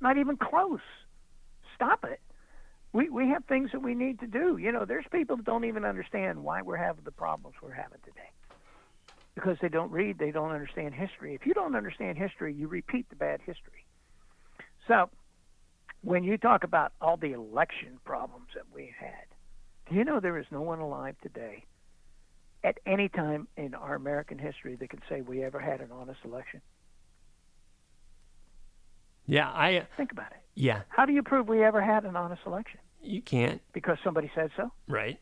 Not 0.00 0.18
even 0.18 0.36
close. 0.36 0.80
Stop 1.74 2.04
it. 2.04 2.20
We 2.92 3.08
we 3.08 3.28
have 3.28 3.44
things 3.46 3.70
that 3.72 3.80
we 3.80 3.94
need 3.94 4.20
to 4.20 4.26
do. 4.26 4.58
You 4.58 4.70
know, 4.70 4.84
there's 4.84 5.06
people 5.10 5.36
that 5.36 5.46
don't 5.46 5.64
even 5.64 5.84
understand 5.84 6.42
why 6.42 6.62
we're 6.62 6.76
having 6.76 7.04
the 7.04 7.10
problems 7.10 7.56
we're 7.62 7.72
having 7.72 7.98
today. 8.04 8.30
Because 9.34 9.56
they 9.62 9.68
don't 9.68 9.90
read, 9.90 10.18
they 10.18 10.30
don't 10.30 10.50
understand 10.50 10.94
history. 10.94 11.34
If 11.34 11.46
you 11.46 11.54
don't 11.54 11.74
understand 11.74 12.18
history, 12.18 12.52
you 12.52 12.68
repeat 12.68 13.08
the 13.08 13.16
bad 13.16 13.40
history. 13.40 13.86
So, 14.86 15.08
when 16.02 16.22
you 16.22 16.36
talk 16.36 16.64
about 16.64 16.92
all 17.00 17.16
the 17.16 17.32
election 17.32 17.98
problems 18.04 18.48
that 18.54 18.64
we 18.74 18.92
had, 18.98 19.24
do 19.88 19.94
you 19.94 20.04
know 20.04 20.20
there 20.20 20.36
is 20.36 20.46
no 20.50 20.60
one 20.60 20.80
alive 20.80 21.16
today 21.22 21.64
at 22.62 22.78
any 22.84 23.08
time 23.08 23.48
in 23.56 23.74
our 23.74 23.94
American 23.94 24.38
history 24.38 24.76
that 24.76 24.90
can 24.90 25.00
say 25.08 25.22
we 25.22 25.42
ever 25.42 25.58
had 25.58 25.80
an 25.80 25.88
honest 25.92 26.20
election? 26.24 26.60
Yeah. 29.26 29.48
I. 29.48 29.86
Think 29.96 30.12
about 30.12 30.32
it. 30.32 30.38
Yeah. 30.54 30.82
How 30.88 31.06
do 31.06 31.12
you 31.12 31.22
prove 31.22 31.48
we 31.48 31.64
ever 31.64 31.80
had 31.80 32.04
an 32.04 32.16
honest 32.16 32.42
election? 32.46 32.80
You 33.02 33.22
can't. 33.22 33.60
Because 33.72 33.98
somebody 34.04 34.30
said 34.34 34.50
so? 34.56 34.72
Right. 34.88 35.18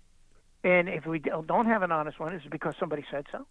And 0.62 0.88
if 0.88 1.06
we 1.06 1.18
don't 1.18 1.66
have 1.66 1.82
an 1.82 1.92
honest 1.92 2.20
one, 2.20 2.34
is 2.34 2.42
it 2.44 2.50
because 2.50 2.74
somebody 2.78 3.04
said 3.10 3.26
so? 3.32 3.46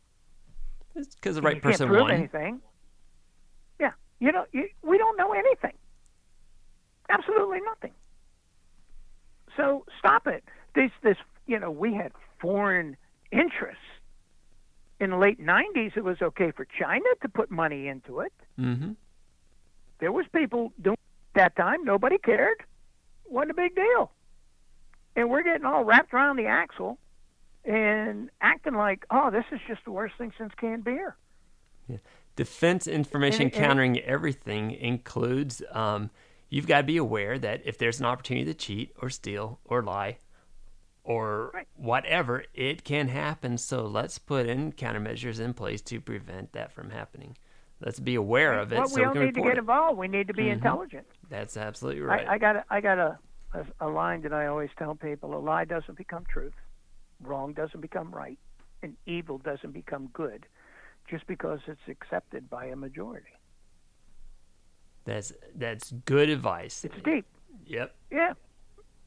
It's 0.96 1.16
because 1.16 1.36
the 1.36 1.42
right 1.42 1.56
you 1.56 1.62
person 1.62 1.88
can't 1.88 1.90
prove 1.90 2.02
won. 2.04 2.12
anything. 2.12 2.62
Yeah, 3.80 3.92
you 4.20 4.32
know, 4.32 4.46
you, 4.52 4.68
we 4.84 4.98
don't 4.98 5.18
know 5.18 5.32
anything. 5.34 5.74
Absolutely 7.10 7.60
nothing. 7.66 7.94
So 9.58 9.86
stop 9.98 10.28
it. 10.28 10.44
This, 10.76 10.92
this, 11.02 11.18
you 11.48 11.60
know, 11.60 11.72
we 11.72 11.94
had 11.94 12.12
foreign 12.40 12.96
interests. 13.32 13.82
In 15.00 15.12
the 15.12 15.18
late 15.18 15.40
'90s, 15.44 15.96
it 15.96 16.04
was 16.04 16.22
okay 16.22 16.52
for 16.52 16.68
China 16.80 17.06
to 17.22 17.30
put 17.30 17.50
money 17.50 17.88
into 17.88 18.20
it. 18.20 18.34
Mm-hmm. 18.60 18.92
There 20.00 20.12
was 20.12 20.26
people 20.34 20.72
doing 20.82 20.98
that 21.36 21.56
time. 21.56 21.84
Nobody 21.84 22.18
cared. 22.18 22.64
wasn't 23.26 23.52
a 23.52 23.54
big 23.54 23.76
deal. 23.76 24.12
And 25.16 25.30
we're 25.30 25.44
getting 25.44 25.66
all 25.66 25.84
wrapped 25.84 26.14
around 26.14 26.38
the 26.38 26.46
axle 26.48 26.98
and 27.66 28.30
acting 28.42 28.74
like, 28.74 29.06
oh, 29.12 29.30
this 29.30 29.46
is 29.52 29.60
just 29.68 29.84
the 29.86 29.92
worst 29.92 30.16
thing 30.18 30.32
since 30.38 30.52
canned 30.56 30.84
beer. 30.84 31.16
Yeah. 31.88 31.98
Defense 32.36 32.88
information 32.88 33.44
And 33.44 33.52
it- 33.52 33.58
and 33.58 33.66
countering 33.66 34.00
everything 34.00 34.72
includes 34.72 35.62
um, 35.72 36.10
you've 36.50 36.68
got 36.68 36.78
to 36.78 36.84
be 36.88 36.98
aware 36.98 37.38
that 37.38 37.62
if 37.66 37.78
there's 37.78 38.00
an 38.00 38.06
opportunity 38.06 38.46
to 38.46 38.54
cheat 38.54 38.94
or 39.02 39.10
steal 39.10 39.60
or 39.66 39.84
lie 39.84 40.18
or 41.04 41.52
Right. 41.54 41.68
whatever, 41.76 42.46
it 42.54 42.84
can 42.84 43.10
happen. 43.10 43.58
So 43.58 43.86
let's 43.86 44.18
put 44.20 44.48
in 44.48 44.72
countermeasures 44.74 45.40
in 45.40 45.54
place 45.54 45.82
to 45.84 46.00
prevent 46.00 46.54
that 46.54 46.72
from 46.72 46.92
happening. 46.92 47.38
Let's 47.82 48.00
be 48.00 48.16
aware 48.16 48.60
of 48.60 48.74
it 48.74 48.78
Well, 48.78 48.88
so 48.90 48.96
we 48.96 49.02
we 49.02 49.06
don't 49.06 49.14
can 49.14 49.26
need 49.26 49.36
to 49.36 49.42
get 49.42 49.52
it. 49.54 49.58
involved. 49.60 49.98
We 49.98 50.08
need 50.08 50.28
to 50.28 50.34
be 50.34 50.44
Mhm. 50.44 50.54
intelligent. 50.54 51.08
That's 51.30 51.56
absolutely 51.56 52.02
right. 52.02 52.28
I, 52.28 52.34
I 52.34 52.38
got 52.38 52.56
a, 52.58 52.66
I 52.70 52.82
got 52.82 52.98
a, 52.98 53.20
a 53.54 53.66
a 53.82 53.88
line 53.88 54.22
that 54.24 54.34
I 54.34 54.48
always 54.48 54.70
tell 54.78 54.96
people: 54.96 55.36
a 55.36 55.40
lie 55.40 55.66
doesn't 55.66 55.98
become 55.98 56.26
truth, 56.26 56.54
wrong 57.22 57.54
doesn't 57.54 57.80
become 57.82 58.12
right, 58.12 58.38
and 58.84 58.98
evil 59.06 59.38
doesn't 59.38 59.72
become 59.72 60.08
good, 60.14 60.46
just 61.10 61.26
because 61.28 61.60
it's 61.68 61.88
accepted 61.88 62.50
by 62.50 62.66
a 62.66 62.76
majority. 62.76 63.32
that's 65.06 65.32
that's 65.56 65.92
good 66.06 66.30
advice. 66.30 66.84
It's 66.86 67.02
deep. 67.04 67.26
Yep. 67.66 67.96
Yeah, 68.12 68.34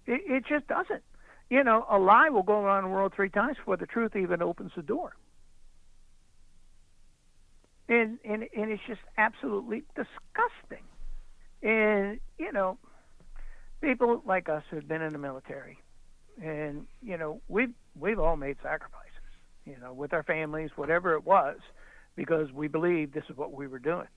it, 0.06 0.20
it 0.26 0.44
just 0.46 0.66
doesn't. 0.68 1.02
You 1.50 1.62
know, 1.62 1.84
a 1.90 1.98
lie 1.98 2.30
will 2.30 2.42
go 2.42 2.60
around 2.60 2.84
the 2.84 2.88
world 2.90 3.12
three 3.14 3.28
times 3.28 3.58
before 3.58 3.76
the 3.76 3.86
truth 3.86 4.16
even 4.16 4.40
opens 4.42 4.72
the 4.74 4.82
door. 4.82 5.14
And 7.88 8.18
and 8.24 8.44
and 8.56 8.70
it's 8.70 8.82
just 8.86 9.00
absolutely 9.18 9.82
disgusting. 9.94 10.84
And 11.62 12.20
you 12.38 12.52
know, 12.52 12.78
people 13.80 14.22
like 14.24 14.48
us 14.48 14.62
who've 14.70 14.86
been 14.86 15.02
in 15.02 15.12
the 15.12 15.18
military, 15.18 15.78
and 16.42 16.86
you 17.02 17.18
know 17.18 17.40
we've 17.48 17.72
we've 17.98 18.18
all 18.18 18.36
made 18.36 18.56
sacrifices, 18.62 19.10
you 19.66 19.76
know, 19.80 19.92
with 19.92 20.12
our 20.12 20.22
families, 20.22 20.70
whatever 20.76 21.14
it 21.14 21.24
was, 21.24 21.58
because 22.16 22.52
we 22.52 22.68
believed 22.68 23.12
this 23.12 23.24
is 23.28 23.36
what 23.36 23.52
we 23.52 23.66
were 23.66 23.78
doing, 23.78 24.08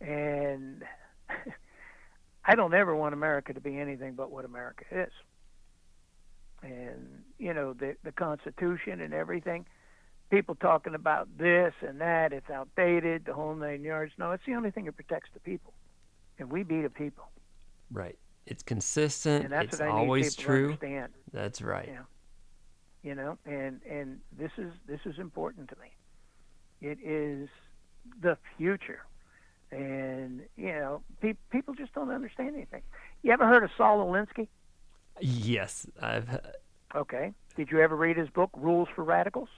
and 0.00 0.82
I 2.44 2.54
don't 2.54 2.74
ever 2.74 2.94
want 2.94 3.14
America 3.14 3.52
to 3.52 3.60
be 3.60 3.78
anything 3.78 4.14
but 4.14 4.30
what 4.30 4.44
America 4.44 4.84
is. 4.90 5.12
And 6.62 7.24
you 7.38 7.52
know 7.52 7.72
the 7.72 7.96
the 8.04 8.12
Constitution 8.12 9.00
and 9.00 9.12
everything. 9.12 9.66
People 10.32 10.54
talking 10.54 10.94
about 10.94 11.28
this 11.36 11.74
and 11.86 12.00
that, 12.00 12.32
it's 12.32 12.48
outdated, 12.48 13.26
the 13.26 13.34
whole 13.34 13.54
nine 13.54 13.82
yards. 13.82 14.14
No, 14.16 14.30
it's 14.30 14.42
the 14.46 14.54
only 14.54 14.70
thing 14.70 14.86
that 14.86 14.96
protects 14.96 15.28
the 15.34 15.40
people, 15.40 15.74
and 16.38 16.50
we 16.50 16.62
be 16.62 16.80
the 16.80 16.88
people. 16.88 17.28
Right. 17.92 18.18
It's 18.46 18.62
consistent. 18.62 19.44
And 19.44 19.52
that's 19.52 19.74
it's 19.74 19.80
what 19.80 19.90
I 19.90 19.92
always 19.92 20.34
true. 20.34 20.78
That's 21.34 21.60
right. 21.60 21.86
Yeah. 21.86 22.04
You 23.02 23.14
know, 23.14 23.36
and 23.44 23.82
and 23.86 24.20
this 24.38 24.52
is 24.56 24.72
this 24.88 25.00
is 25.04 25.18
important 25.18 25.68
to 25.68 25.76
me. 25.76 25.90
It 26.80 26.98
is 27.04 27.50
the 28.22 28.38
future, 28.56 29.00
and 29.70 30.40
you 30.56 30.72
know, 30.72 31.02
pe- 31.20 31.36
people 31.50 31.74
just 31.74 31.92
don't 31.92 32.10
understand 32.10 32.54
anything. 32.54 32.80
You 33.22 33.32
ever 33.32 33.46
heard 33.46 33.64
of 33.64 33.70
Saul 33.76 33.98
Alinsky? 34.06 34.48
Yes, 35.20 35.86
I've. 36.00 36.40
Okay. 36.94 37.34
Did 37.54 37.70
you 37.70 37.80
ever 37.80 37.96
read 37.96 38.16
his 38.16 38.30
book 38.30 38.48
Rules 38.56 38.88
for 38.94 39.04
Radicals? 39.04 39.50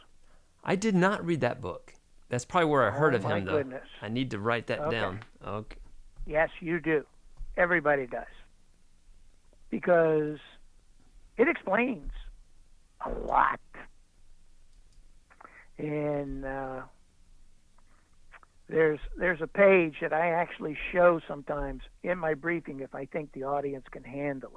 I 0.65 0.77
did 0.77 0.95
not 0.95 1.25
read 1.25 1.41
that 1.43 1.61
book. 1.61 1.93
That's 2.31 2.45
probably 2.45 2.71
where 2.71 2.87
I 2.87 2.91
heard 2.91 3.15
Oh, 3.15 3.19
of 3.19 3.25
him, 3.25 3.45
though. 3.45 3.59
goodness. 3.59 3.87
I 4.01 4.09
need 4.09 4.31
to 4.31 4.39
write 4.39 4.67
that 4.69 4.81
Okay. 4.81 4.91
down. 4.91 5.21
Okay. 5.47 5.77
Yes, 6.27 6.49
you 6.61 6.81
do. 6.81 7.05
Everybody 7.57 8.07
does. 8.07 8.25
Because 9.71 10.39
it 11.37 11.49
explains 11.49 12.11
a 13.05 13.11
lot. 13.11 13.61
And 15.77 16.45
uh, 16.45 16.83
there's 18.69 19.01
there's 19.17 19.41
a 19.43 19.47
page 19.47 19.97
that 20.01 20.13
I 20.13 20.29
actually 20.31 20.79
show 20.93 21.21
sometimes 21.29 21.83
in 22.03 22.19
my 22.19 22.35
briefing 22.35 22.81
if 22.81 22.95
I 22.95 23.05
think 23.07 23.33
the 23.33 23.45
audience 23.45 23.85
can 23.91 24.05
handle 24.05 24.53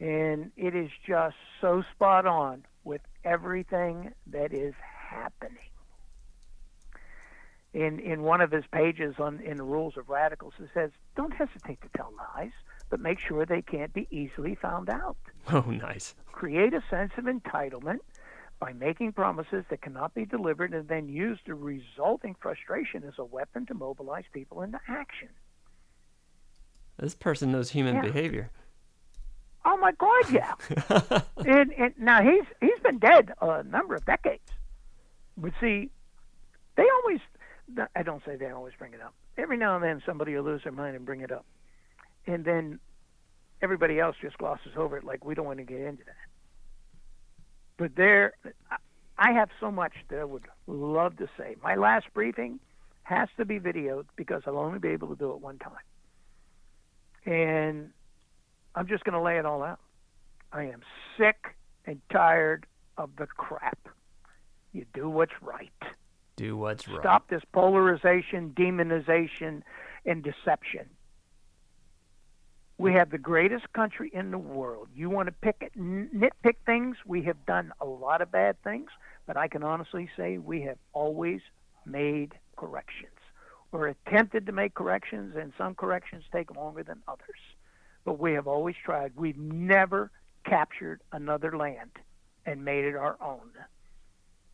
it. 0.00 0.04
And 0.04 0.52
it 0.56 0.74
is 0.74 0.90
just 1.06 1.36
so 1.60 1.82
spot 1.94 2.26
on 2.26 2.64
with 2.84 3.00
everything 3.24 4.12
that 4.26 4.52
is 4.52 4.74
happening 5.10 5.58
in 7.72 7.98
in 8.00 8.22
one 8.22 8.40
of 8.40 8.50
his 8.50 8.64
pages 8.72 9.14
on 9.18 9.40
in 9.40 9.56
the 9.56 9.62
rules 9.64 9.96
of 9.96 10.08
radicals 10.08 10.52
it 10.60 10.68
says 10.74 10.90
don't 11.16 11.32
hesitate 11.34 11.80
to 11.80 11.88
tell 11.96 12.12
lies 12.36 12.52
but 12.90 13.00
make 13.00 13.18
sure 13.18 13.44
they 13.46 13.62
can't 13.62 13.92
be 13.92 14.06
easily 14.10 14.54
found 14.54 14.88
out 14.88 15.16
Oh, 15.52 15.62
nice. 15.70 16.14
create 16.32 16.72
a 16.74 16.82
sense 16.88 17.12
of 17.16 17.24
entitlement 17.24 17.98
by 18.60 18.72
making 18.72 19.12
promises 19.12 19.64
that 19.70 19.82
cannot 19.82 20.14
be 20.14 20.24
delivered 20.24 20.72
and 20.72 20.86
then 20.88 21.08
use 21.08 21.38
the 21.46 21.54
resulting 21.54 22.36
frustration 22.40 23.02
as 23.04 23.14
a 23.18 23.24
weapon 23.24 23.66
to 23.66 23.74
mobilize 23.74 24.24
people 24.32 24.62
into 24.62 24.78
action 24.88 25.28
This 26.98 27.14
person 27.16 27.50
knows 27.50 27.70
human 27.70 27.96
Yeah. 27.96 28.02
behavior. 28.02 28.50
Oh 29.64 29.76
my 29.78 29.92
god 29.92 30.30
yeah. 30.30 31.20
And, 31.46 31.72
and 31.72 31.94
now 31.98 32.22
he's 32.22 32.44
he's 32.60 32.78
been 32.82 32.98
dead 32.98 33.32
a 33.40 33.62
number 33.64 33.94
of 33.94 34.04
decades. 34.06 34.42
But 35.36 35.52
see 35.60 35.90
they 36.76 36.86
always 37.02 37.20
i 37.96 38.02
don't 38.02 38.22
say 38.24 38.36
they 38.36 38.50
always 38.50 38.74
bring 38.78 38.92
it 38.94 39.00
up. 39.00 39.14
Every 39.36 39.56
now 39.56 39.74
and 39.76 39.84
then 39.84 40.02
somebody 40.06 40.34
will 40.34 40.44
lose 40.44 40.62
their 40.64 40.72
mind 40.72 40.96
and 40.96 41.04
bring 41.04 41.20
it 41.20 41.32
up. 41.32 41.44
And 42.26 42.44
then 42.44 42.78
everybody 43.62 43.98
else 43.98 44.16
just 44.20 44.38
glosses 44.38 44.72
over 44.76 44.96
it 44.98 45.04
like 45.04 45.24
we 45.24 45.34
don't 45.34 45.46
want 45.46 45.58
to 45.58 45.64
get 45.64 45.80
into 45.80 46.04
that. 46.04 46.16
But 47.78 47.96
there 47.96 48.34
I- 48.70 48.76
i 49.16 49.32
have 49.32 49.48
so 49.60 49.70
much 49.70 49.94
that 50.08 50.18
i 50.18 50.24
would 50.24 50.44
love 50.66 51.16
to 51.18 51.28
say. 51.38 51.56
My 51.62 51.74
last 51.76 52.06
briefing 52.14 52.58
has 53.04 53.28
to 53.36 53.44
be 53.44 53.60
videoed 53.60 54.06
because 54.16 54.42
i'll 54.46 54.58
only 54.58 54.78
be 54.78 54.88
able 54.88 55.08
to 55.08 55.16
do 55.16 55.30
it 55.32 55.40
one 55.40 55.58
time. 55.58 55.86
And 57.26 57.93
i'm 58.74 58.86
just 58.86 59.04
going 59.04 59.14
to 59.14 59.20
lay 59.20 59.38
it 59.38 59.46
all 59.46 59.62
out 59.62 59.80
I 60.54 60.66
am 60.66 60.82
sick 61.18 61.56
and 61.84 62.00
tired 62.12 62.66
of 62.96 63.10
the 63.18 63.26
crap. 63.26 63.88
You 64.72 64.86
do 64.94 65.10
what's 65.10 65.32
right. 65.42 65.72
Do 66.36 66.56
what's 66.56 66.86
right. 66.86 67.00
Stop 67.00 67.28
this 67.28 67.42
polarization, 67.52 68.50
demonization, 68.56 69.62
and 70.06 70.22
deception. 70.22 70.86
We 72.78 72.92
have 72.92 73.10
the 73.10 73.18
greatest 73.18 73.72
country 73.72 74.10
in 74.14 74.30
the 74.30 74.38
world. 74.38 74.88
You 74.94 75.10
want 75.10 75.26
to 75.26 75.32
pick 75.32 75.56
it, 75.60 75.72
nitpick 75.76 76.56
things? 76.64 76.96
We 77.04 77.22
have 77.22 77.44
done 77.46 77.72
a 77.80 77.84
lot 77.84 78.20
of 78.20 78.30
bad 78.30 78.60
things, 78.62 78.90
but 79.26 79.36
I 79.36 79.48
can 79.48 79.64
honestly 79.64 80.08
say 80.16 80.38
we 80.38 80.62
have 80.62 80.78
always 80.92 81.40
made 81.84 82.34
corrections 82.56 83.10
or 83.72 83.88
attempted 83.88 84.46
to 84.46 84.52
make 84.52 84.74
corrections, 84.74 85.34
and 85.36 85.52
some 85.58 85.74
corrections 85.74 86.22
take 86.32 86.54
longer 86.54 86.84
than 86.84 87.02
others. 87.08 87.40
But 88.04 88.18
we 88.18 88.32
have 88.34 88.46
always 88.46 88.76
tried. 88.84 89.12
We've 89.16 89.38
never 89.38 90.10
captured 90.44 91.00
another 91.12 91.56
land 91.56 91.90
and 92.44 92.64
made 92.64 92.84
it 92.84 92.94
our 92.96 93.16
own. 93.22 93.50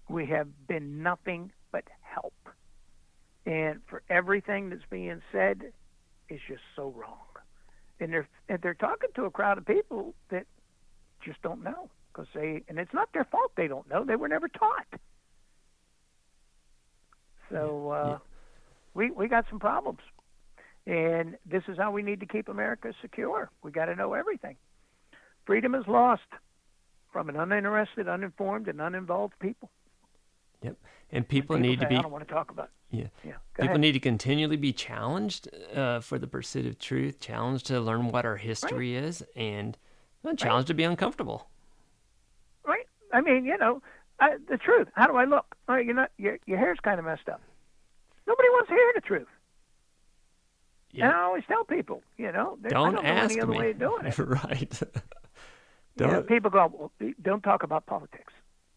We 0.08 0.26
have 0.26 0.48
been 0.68 1.02
nothing 1.02 1.52
but 1.72 1.84
help. 2.02 2.34
And 3.46 3.80
for 3.88 4.02
everything 4.08 4.70
that's 4.70 4.82
being 4.90 5.20
said 5.32 5.72
it's 6.28 6.42
just 6.46 6.62
so 6.76 6.90
wrong. 6.96 7.18
And 7.98 8.12
they're 8.12 8.28
and 8.48 8.60
they're 8.62 8.74
talking 8.74 9.10
to 9.16 9.24
a 9.24 9.30
crowd 9.30 9.58
of 9.58 9.66
people 9.66 10.14
that 10.30 10.46
just 11.24 11.42
don't 11.42 11.62
know 11.62 11.90
because 12.12 12.28
they 12.34 12.62
and 12.68 12.78
it's 12.78 12.94
not 12.94 13.12
their 13.12 13.24
fault 13.24 13.52
they 13.56 13.66
don't 13.68 13.88
know. 13.88 14.04
They 14.04 14.16
were 14.16 14.28
never 14.28 14.48
taught. 14.48 14.86
So 17.50 17.90
uh, 17.90 18.08
Yeah. 18.08 18.18
we 18.94 19.10
we 19.10 19.28
got 19.28 19.46
some 19.50 19.58
problems. 19.58 20.00
And 20.90 21.36
this 21.46 21.62
is 21.68 21.78
how 21.78 21.92
we 21.92 22.02
need 22.02 22.18
to 22.18 22.26
keep 22.26 22.48
America 22.48 22.92
secure. 23.00 23.48
We 23.62 23.70
got 23.70 23.84
to 23.84 23.94
know 23.94 24.12
everything. 24.14 24.56
Freedom 25.46 25.76
is 25.76 25.86
lost 25.86 26.22
from 27.12 27.28
an 27.28 27.36
uninterested, 27.36 28.08
uninformed, 28.08 28.66
and 28.66 28.80
uninvolved 28.80 29.34
people. 29.38 29.70
Yep. 30.62 30.76
And 31.12 31.28
people, 31.28 31.54
When 31.54 31.62
need 31.62 31.78
to 31.78 31.86
be. 31.86 31.94
I 31.96 32.02
don't 32.02 32.10
want 32.10 32.26
to 32.26 32.34
talk 32.34 32.50
about. 32.50 32.70
It. 32.92 32.96
Yeah. 32.98 33.06
Yeah. 33.24 33.32
Go 33.54 33.62
People 33.62 33.66
ahead. 33.68 33.80
need 33.82 33.92
to 33.92 34.00
continually 34.00 34.56
be 34.56 34.72
challenged 34.72 35.48
uh, 35.76 36.00
for 36.00 36.18
the 36.18 36.26
pursuit 36.26 36.66
of 36.66 36.76
truth, 36.80 37.20
challenged 37.20 37.66
to 37.66 37.80
learn 37.80 38.08
what 38.08 38.24
our 38.26 38.36
history 38.36 38.96
is, 38.96 39.22
and 39.36 39.78
uh, 40.24 40.34
challenged 40.34 40.66
to 40.68 40.74
be 40.74 40.82
uncomfortable. 40.82 41.48
right? 42.66 42.86
I 43.12 43.20
mean, 43.20 43.44
you 43.44 43.56
know, 43.58 43.80
I, 44.18 44.38
the 44.48 44.56
truth. 44.56 44.88
How 44.94 45.06
do 45.06 45.14
I 45.16 45.24
look? 45.24 45.54
Oh, 45.68 45.76
you 45.76 45.94
know, 45.94 46.06
your 46.18 46.38
your 46.46 46.58
hair's 46.58 46.78
kind 46.82 46.98
of 46.98 47.04
messed 47.04 47.28
up. 47.28 47.40
Nobody 48.26 48.48
wants 48.48 48.68
to 48.68 48.74
hear 48.74 48.92
the 48.96 49.00
truth. 49.00 49.28
Yeah. 50.92 51.06
And 51.06 51.14
I 51.14 51.22
always 51.22 51.44
tell 51.46 51.64
people, 51.64 52.02
you 52.18 52.32
know, 52.32 52.58
Don't, 52.62 52.70
don't 52.72 52.94
know 52.94 53.00
ask 53.02 53.30
any 53.32 53.40
other 53.40 53.52
me. 53.52 53.58
way 53.58 53.70
of 53.70 53.78
doing 53.78 54.06
it. 54.06 54.18
right. 54.18 54.80
You 55.98 56.06
know, 56.06 56.12
Don't. 56.14 56.28
people 56.28 56.50
go, 56.50 56.72
well, 57.00 57.10
don't 57.20 57.42
talk 57.42 57.62
about 57.62 57.84
politics. 57.84 58.32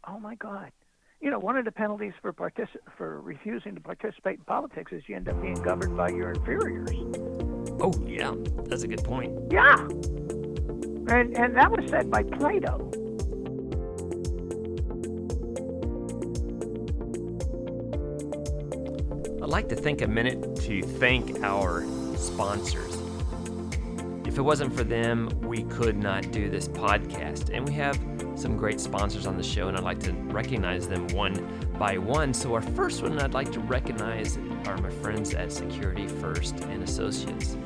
Oh 0.05 0.19
my 0.19 0.35
God. 0.35 0.71
You 1.21 1.29
know, 1.29 1.39
one 1.39 1.55
of 1.55 1.63
the 1.63 1.71
penalties 1.71 2.11
for 2.21 2.33
partici- 2.33 2.67
for 2.97 3.21
refusing 3.21 3.75
to 3.75 3.79
participate 3.81 4.39
in 4.39 4.45
politics 4.45 4.91
is 4.91 5.03
you 5.07 5.15
end 5.15 5.29
up 5.29 5.39
being 5.41 5.61
governed 5.61 5.95
by 5.95 6.09
your 6.09 6.31
inferiors. 6.31 6.89
Oh 7.79 7.93
yeah, 8.05 8.33
that's 8.65 8.83
a 8.83 8.87
good 8.87 9.03
point. 9.05 9.31
Yeah. 9.51 9.77
And 11.15 11.37
and 11.37 11.55
that 11.55 11.71
was 11.71 11.89
said 11.89 12.09
by 12.11 12.23
Plato. 12.23 12.89
I'd 19.41 19.49
like 19.49 19.69
to 19.69 19.75
take 19.75 20.01
a 20.01 20.07
minute 20.07 20.55
to 20.61 20.81
thank 20.81 21.41
our 21.43 21.83
sponsors. 22.23 22.97
If 24.25 24.37
it 24.37 24.41
wasn't 24.41 24.73
for 24.73 24.83
them, 24.83 25.29
we 25.41 25.63
could 25.63 25.97
not 25.97 26.31
do 26.31 26.49
this 26.49 26.67
podcast. 26.67 27.51
And 27.53 27.67
we 27.67 27.73
have 27.75 27.99
some 28.35 28.57
great 28.57 28.79
sponsors 28.79 29.27
on 29.27 29.37
the 29.37 29.43
show, 29.43 29.67
and 29.67 29.77
I'd 29.77 29.83
like 29.83 29.99
to 30.01 30.11
recognize 30.11 30.87
them 30.87 31.07
one 31.09 31.47
by 31.77 31.97
one. 31.97 32.33
So, 32.33 32.53
our 32.55 32.61
first 32.61 33.03
one 33.03 33.19
I'd 33.19 33.33
like 33.33 33.51
to 33.51 33.59
recognize 33.59 34.37
are 34.65 34.77
my 34.77 34.89
friends 34.89 35.33
at 35.33 35.51
Security 35.51 36.07
First 36.07 36.61
and 36.61 36.81
Associates. 36.81 37.57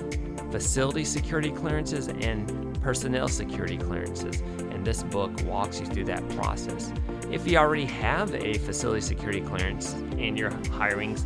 facility 0.51 1.05
security 1.05 1.51
clearances 1.51 2.09
and 2.09 2.70
personnel 2.81 3.29
security 3.29 3.77
clearances, 3.77 4.41
and 4.41 4.85
this 4.85 5.03
book 5.05 5.31
walks 5.45 5.81
you 5.81 5.87
through 5.87 6.05
that 6.05 6.29
process. 6.31 6.93
If 7.31 7.47
you 7.47 7.59
already 7.59 7.85
have 7.85 8.35
a 8.35 8.55
facility 8.55 9.01
security 9.01 9.41
clearance 9.41 9.93
and 9.93 10.39
you're 10.39 10.53
hiring 10.73 11.17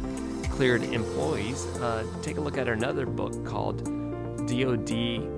cleared 0.50 0.82
employees, 0.82 1.66
uh, 1.78 2.06
take 2.22 2.36
a 2.36 2.40
look 2.40 2.58
at 2.58 2.68
another 2.68 3.06
book 3.06 3.44
called 3.44 3.84
DoD 4.46 5.28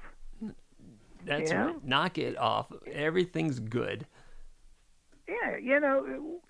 That's 1.25 1.51
Yeah. 1.51 1.65
right. 1.67 1.85
Knock 1.85 2.19
it 2.19 2.37
off. 2.37 2.67
Everything's 2.93 3.59
good. 3.59 4.07
Yeah, 5.27 5.57
you 5.57 5.81
know, 5.81 6.41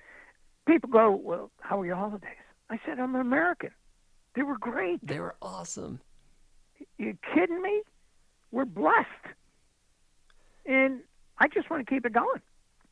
people 0.66 0.90
go, 0.90 1.10
well, 1.22 1.50
how 1.60 1.78
were 1.78 1.86
your 1.86 1.96
holidays? 1.96 2.30
I 2.70 2.78
said, 2.86 2.98
I'm 2.98 3.14
an 3.14 3.20
American. 3.20 3.70
They 4.34 4.42
were 4.42 4.58
great. 4.58 5.00
They 5.06 5.20
were 5.20 5.36
awesome. 5.42 6.00
You 6.98 7.16
kidding 7.34 7.62
me? 7.62 7.82
We're 8.50 8.64
blessed. 8.64 9.06
And 10.66 11.00
I 11.38 11.48
just 11.48 11.70
want 11.70 11.86
to 11.86 11.92
keep 11.94 12.06
it 12.06 12.12
going. 12.12 12.40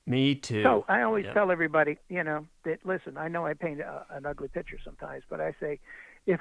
Me 0.07 0.35
too. 0.35 0.63
So 0.63 0.85
I 0.89 1.03
always 1.03 1.25
Yep. 1.25 1.35
tell 1.35 1.51
everybody, 1.51 1.97
you 2.09 2.25
know, 2.25 2.47
that 2.65 2.85
listen. 2.85 3.17
I 3.17 3.29
know 3.29 3.47
I 3.47 3.55
paint 3.55 3.81
a, 3.81 4.05
an 4.11 4.27
ugly 4.27 4.49
picture 4.49 4.79
sometimes, 4.85 5.23
but 5.31 5.41
I 5.41 5.55
say, 5.61 5.79
if 6.27 6.41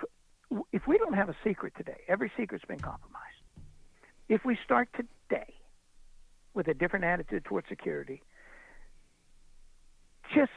if 0.73 0.85
we 0.87 0.97
don't 0.97 1.13
have 1.13 1.29
a 1.29 1.35
secret 1.43 1.73
today, 1.77 2.01
every 2.09 2.31
secret's 2.35 2.65
been 2.65 2.79
compromised. 2.79 3.21
If 4.27 4.43
we 4.43 4.57
start 4.65 4.89
today 4.95 5.53
with 6.53 6.67
a 6.67 6.73
different 6.73 7.05
attitude 7.05 7.45
towards 7.45 7.69
security, 7.69 8.21
just 10.35 10.51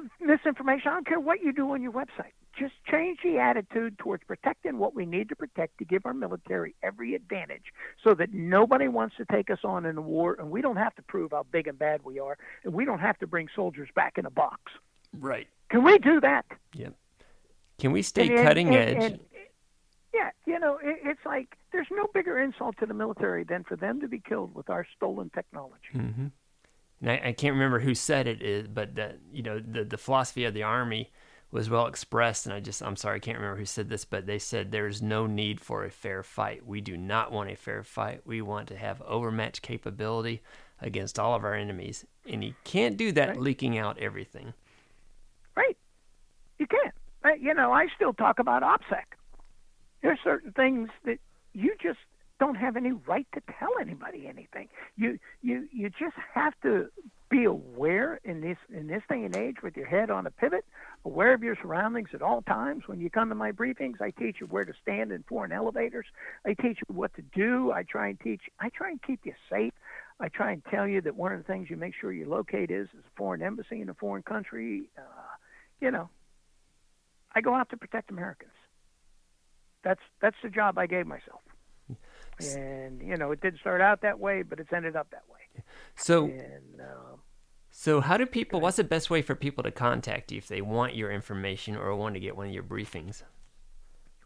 give 0.00 0.10
misinformation. 0.20 0.88
I 0.90 0.94
don't 0.94 1.06
care 1.06 1.20
what 1.20 1.42
you 1.42 1.52
do 1.52 1.70
on 1.72 1.82
your 1.82 1.92
website. 1.92 2.32
Just 2.58 2.74
change 2.90 3.18
the 3.22 3.38
attitude 3.38 3.98
towards 3.98 4.24
protecting 4.24 4.78
what 4.78 4.94
we 4.94 5.04
need 5.04 5.28
to 5.28 5.36
protect 5.36 5.76
to 5.78 5.84
give 5.84 6.06
our 6.06 6.14
military 6.14 6.74
every 6.82 7.14
advantage 7.14 7.64
so 8.02 8.14
that 8.14 8.32
nobody 8.32 8.88
wants 8.88 9.16
to 9.16 9.26
take 9.30 9.50
us 9.50 9.58
on 9.62 9.84
in 9.84 9.96
a 9.98 10.00
war 10.00 10.36
and 10.38 10.50
we 10.50 10.62
don't 10.62 10.76
have 10.76 10.94
to 10.96 11.02
prove 11.02 11.32
how 11.32 11.44
big 11.50 11.66
and 11.66 11.78
bad 11.78 12.00
we 12.04 12.18
are 12.18 12.38
and 12.64 12.72
we 12.72 12.84
don't 12.86 13.00
have 13.00 13.18
to 13.18 13.26
bring 13.26 13.48
soldiers 13.54 13.88
back 13.94 14.16
in 14.16 14.24
a 14.26 14.30
box. 14.30 14.60
right. 15.18 15.48
Can 15.68 15.82
we 15.82 15.98
do 15.98 16.20
that? 16.20 16.46
Yep. 16.74 16.94
Can 17.80 17.90
we 17.90 18.00
stay 18.02 18.28
And- 18.28 18.46
cutting 18.46 18.68
and- 18.68 18.76
edge? 19.02 19.12
and- 19.12 19.20
yeah, 20.14 20.30
you 20.46 20.58
know, 20.60 20.78
it, 20.82 20.98
it's 21.04 21.26
like 21.26 21.56
there's 21.72 21.88
no 21.90 22.06
bigger 22.14 22.38
insult 22.38 22.76
to 22.78 22.86
the 22.86 22.94
military 22.94 23.44
than 23.44 23.64
for 23.64 23.76
them 23.76 24.00
to 24.00 24.08
be 24.08 24.18
killed 24.20 24.54
with 24.54 24.70
our 24.70 24.86
stolen 24.96 25.28
technology. 25.30 25.90
hmm 25.92 26.26
And 27.00 27.10
I, 27.10 27.20
I 27.26 27.32
can't 27.32 27.54
remember 27.54 27.80
who 27.80 27.94
said 27.94 28.26
it, 28.26 28.42
is, 28.42 28.68
but 28.68 28.94
that 28.96 29.18
you 29.32 29.42
know 29.42 29.58
the 29.60 29.84
the 29.84 29.98
philosophy 29.98 30.44
of 30.44 30.54
the 30.54 30.62
army 30.62 31.12
was 31.50 31.70
well 31.70 31.86
expressed, 31.86 32.46
and 32.46 32.54
I 32.54 32.60
just 32.60 32.82
I'm 32.82 32.96
sorry 32.96 33.16
I 33.16 33.20
can't 33.20 33.38
remember 33.38 33.58
who 33.58 33.64
said 33.64 33.88
this, 33.88 34.04
but 34.04 34.26
they 34.26 34.38
said 34.38 34.70
there's 34.72 35.00
no 35.02 35.26
need 35.26 35.60
for 35.60 35.84
a 35.84 35.90
fair 35.90 36.22
fight. 36.22 36.66
We 36.66 36.80
do 36.80 36.96
not 36.96 37.32
want 37.32 37.50
a 37.50 37.56
fair 37.56 37.82
fight. 37.82 38.22
We 38.24 38.42
want 38.42 38.68
to 38.68 38.76
have 38.76 39.00
overmatched 39.02 39.62
capability 39.62 40.42
against 40.80 41.18
all 41.18 41.34
of 41.34 41.44
our 41.44 41.54
enemies, 41.54 42.04
and 42.28 42.42
you 42.44 42.54
can't 42.64 42.96
do 42.96 43.12
that 43.12 43.28
Right. 43.30 43.40
leaking 43.40 43.78
out 43.78 43.98
everything. 43.98 44.52
Right. 45.56 45.76
You 46.58 46.66
can't. 46.66 46.94
You 47.42 47.54
know, 47.54 47.72
I 47.72 47.88
still 47.94 48.12
talk 48.14 48.38
about 48.38 48.62
OPSEC. 48.62 49.04
There's 50.02 50.18
certain 50.22 50.52
things 50.52 50.90
that 51.04 51.18
you 51.54 51.74
just 51.82 51.98
don't 52.38 52.56
have 52.56 52.76
any 52.76 52.92
right 52.92 53.26
to 53.34 53.40
tell 53.58 53.70
anybody 53.80 54.26
anything. 54.26 54.68
You 54.96 55.18
you 55.42 55.68
you 55.72 55.90
just 55.90 56.16
have 56.34 56.54
to 56.62 56.88
be 57.28 57.44
aware 57.44 58.20
in 58.24 58.40
this 58.40 58.58
in 58.72 58.86
this 58.86 59.02
day 59.08 59.24
and 59.24 59.34
age 59.34 59.56
with 59.62 59.76
your 59.76 59.86
head 59.86 60.10
on 60.10 60.26
a 60.26 60.30
pivot, 60.30 60.64
aware 61.04 61.34
of 61.34 61.42
your 61.42 61.56
surroundings 61.60 62.10
at 62.12 62.22
all 62.22 62.42
times. 62.42 62.84
When 62.86 63.00
you 63.00 63.10
come 63.10 63.28
to 63.30 63.34
my 63.34 63.52
briefings, 63.52 64.00
I 64.00 64.10
teach 64.10 64.36
you 64.40 64.46
where 64.46 64.64
to 64.64 64.72
stand 64.82 65.12
in 65.12 65.24
foreign 65.28 65.52
elevators. 65.52 66.06
I 66.44 66.54
teach 66.54 66.78
you 66.86 66.94
what 66.94 67.14
to 67.14 67.22
do. 67.22 67.72
I 67.72 67.82
try 67.82 68.08
and 68.08 68.20
teach. 68.20 68.42
I 68.60 68.68
try 68.68 68.90
and 68.90 69.02
keep 69.02 69.20
you 69.24 69.32
safe. 69.50 69.72
I 70.20 70.28
try 70.28 70.52
and 70.52 70.62
tell 70.70 70.86
you 70.86 71.00
that 71.02 71.16
one 71.16 71.32
of 71.32 71.38
the 71.38 71.44
things 71.44 71.68
you 71.68 71.76
make 71.76 71.94
sure 71.98 72.12
you 72.12 72.26
locate 72.26 72.70
is, 72.70 72.88
is 72.88 73.04
a 73.06 73.16
foreign 73.16 73.42
embassy 73.42 73.80
in 73.80 73.88
a 73.90 73.94
foreign 73.94 74.22
country. 74.22 74.88
Uh, 74.96 75.02
you 75.80 75.90
know, 75.90 76.08
I 77.34 77.40
go 77.40 77.54
out 77.54 77.68
to 77.70 77.76
protect 77.76 78.10
Americans. 78.10 78.52
That's 79.82 80.00
that's 80.20 80.36
the 80.42 80.48
job 80.48 80.78
I 80.78 80.86
gave 80.86 81.06
myself. 81.06 81.40
And 82.40 83.00
you 83.00 83.16
know, 83.16 83.32
it 83.32 83.40
didn't 83.40 83.60
start 83.60 83.80
out 83.80 84.02
that 84.02 84.18
way, 84.18 84.42
but 84.42 84.60
it's 84.60 84.72
ended 84.72 84.96
up 84.96 85.10
that 85.10 85.24
way. 85.28 85.62
So 85.94 86.24
And 86.24 86.80
uh, 86.80 87.16
so 87.70 88.00
how 88.00 88.16
do 88.16 88.26
people? 88.26 88.60
What's 88.60 88.76
the 88.76 88.84
best 88.84 89.08
way 89.08 89.22
for 89.22 89.34
people 89.34 89.64
to 89.64 89.70
contact 89.70 90.30
you 90.30 90.38
if 90.38 90.48
they 90.48 90.60
want 90.60 90.94
your 90.94 91.10
information 91.10 91.76
or 91.76 91.94
want 91.96 92.14
to 92.14 92.20
get 92.20 92.36
one 92.36 92.48
of 92.48 92.52
your 92.52 92.62
briefings? 92.62 93.22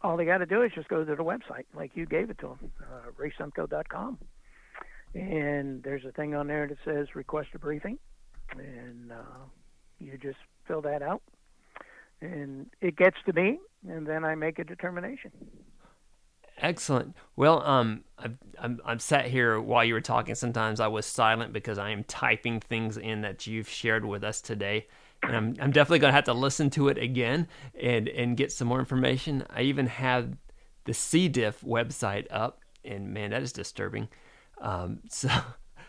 all 0.03 0.17
they 0.17 0.25
got 0.25 0.39
to 0.39 0.45
do 0.45 0.61
is 0.61 0.71
just 0.73 0.87
go 0.87 1.03
to 1.03 1.15
the 1.15 1.23
website, 1.23 1.65
like 1.75 1.91
you 1.95 2.05
gave 2.05 2.29
it 2.29 2.39
to 2.39 2.47
them, 2.47 2.71
uh, 2.81 3.11
raysemko.com. 3.19 4.17
And 5.13 5.83
there's 5.83 6.05
a 6.05 6.11
thing 6.11 6.35
on 6.35 6.47
there 6.47 6.67
that 6.67 6.77
says 6.85 7.15
request 7.15 7.49
a 7.53 7.59
briefing, 7.59 7.99
and 8.57 9.11
uh, 9.11 9.45
you 9.99 10.17
just 10.17 10.37
fill 10.67 10.81
that 10.81 11.01
out, 11.01 11.21
and 12.21 12.67
it 12.79 12.95
gets 12.95 13.17
to 13.25 13.33
me, 13.33 13.59
and 13.87 14.07
then 14.07 14.23
I 14.23 14.35
make 14.35 14.57
a 14.57 14.63
determination. 14.63 15.31
Excellent. 16.61 17.15
Well, 17.35 17.63
um, 17.63 18.03
I'm 18.59 18.79
I'm 18.85 18.99
sat 18.99 19.25
here 19.25 19.59
while 19.59 19.83
you 19.83 19.95
were 19.95 20.01
talking. 20.01 20.35
Sometimes 20.35 20.79
I 20.79 20.87
was 20.87 21.07
silent 21.07 21.53
because 21.53 21.79
I 21.79 21.89
am 21.89 22.03
typing 22.03 22.59
things 22.59 22.97
in 22.97 23.21
that 23.21 23.47
you've 23.47 23.67
shared 23.67 24.05
with 24.05 24.23
us 24.23 24.41
today, 24.41 24.87
and 25.23 25.35
I'm 25.35 25.55
I'm 25.59 25.71
definitely 25.71 25.99
gonna 25.99 26.13
have 26.13 26.25
to 26.25 26.33
listen 26.33 26.69
to 26.71 26.87
it 26.89 26.99
again 26.99 27.47
and 27.79 28.07
and 28.07 28.37
get 28.37 28.51
some 28.51 28.67
more 28.67 28.79
information. 28.79 29.43
I 29.49 29.63
even 29.63 29.87
have 29.87 30.37
the 30.85 30.93
C 30.93 31.27
diff 31.27 31.61
website 31.61 32.27
up, 32.29 32.61
and 32.85 33.11
man, 33.11 33.31
that 33.31 33.41
is 33.41 33.51
disturbing. 33.51 34.07
Um, 34.59 34.99
so 35.09 35.29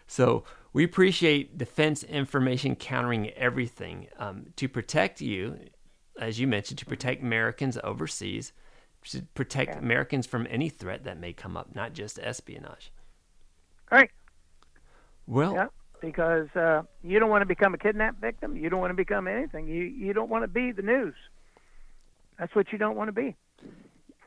so 0.07 0.45
we 0.73 0.85
appreciate 0.85 1.59
defense 1.59 2.03
information 2.03 2.77
countering 2.77 3.29
everything 3.31 4.07
um, 4.19 4.47
to 4.57 4.71
protect 4.71 5.21
you, 5.21 5.59
as 6.19 6.41
you 6.41 6.47
mentioned, 6.47 6.79
to 6.79 6.87
protect 6.87 7.23
Americans 7.23 7.77
overseas 7.85 8.55
to 9.11 9.23
protect 9.35 9.73
Yeah. 9.73 9.79
Americans 9.79 10.27
from 10.27 10.47
any 10.51 10.69
threat 10.69 11.05
that 11.05 11.19
may 11.19 11.33
come 11.33 11.57
up, 11.57 11.75
not 11.75 11.93
just 11.93 12.19
espionage. 12.19 12.93
Right. 13.91 14.11
Well, 15.27 15.55
Yeah. 15.55 15.67
because 16.01 16.49
uh, 16.57 16.83
you 17.03 17.19
don't 17.19 17.31
want 17.31 17.43
to 17.43 17.47
become 17.47 17.75
a 17.75 17.79
kidnap 17.79 18.17
victim. 18.21 18.57
You 18.57 18.71
don't 18.71 18.81
want 18.81 18.91
to 18.91 18.97
become 18.97 19.27
anything. 19.29 19.67
You 19.69 19.83
you 19.85 20.13
don't 20.13 20.29
want 20.31 20.45
to 20.45 20.49
be 20.49 20.73
the 20.73 20.83
news. 20.83 21.15
That's 22.39 22.55
what 22.55 22.73
you 22.73 22.79
don't 22.79 22.97
want 22.97 23.09
to 23.09 23.13
be. 23.13 23.37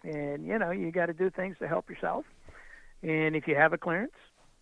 And 0.03 0.45
you 0.45 0.57
know 0.59 0.71
you 0.71 0.91
got 0.91 1.07
to 1.07 1.13
do 1.13 1.29
things 1.29 1.57
to 1.59 1.67
help 1.67 1.89
yourself. 1.89 2.25
And 3.01 3.35
if 3.35 3.47
you 3.47 3.55
have 3.55 3.73
a 3.73 3.77
clearance 3.77 4.13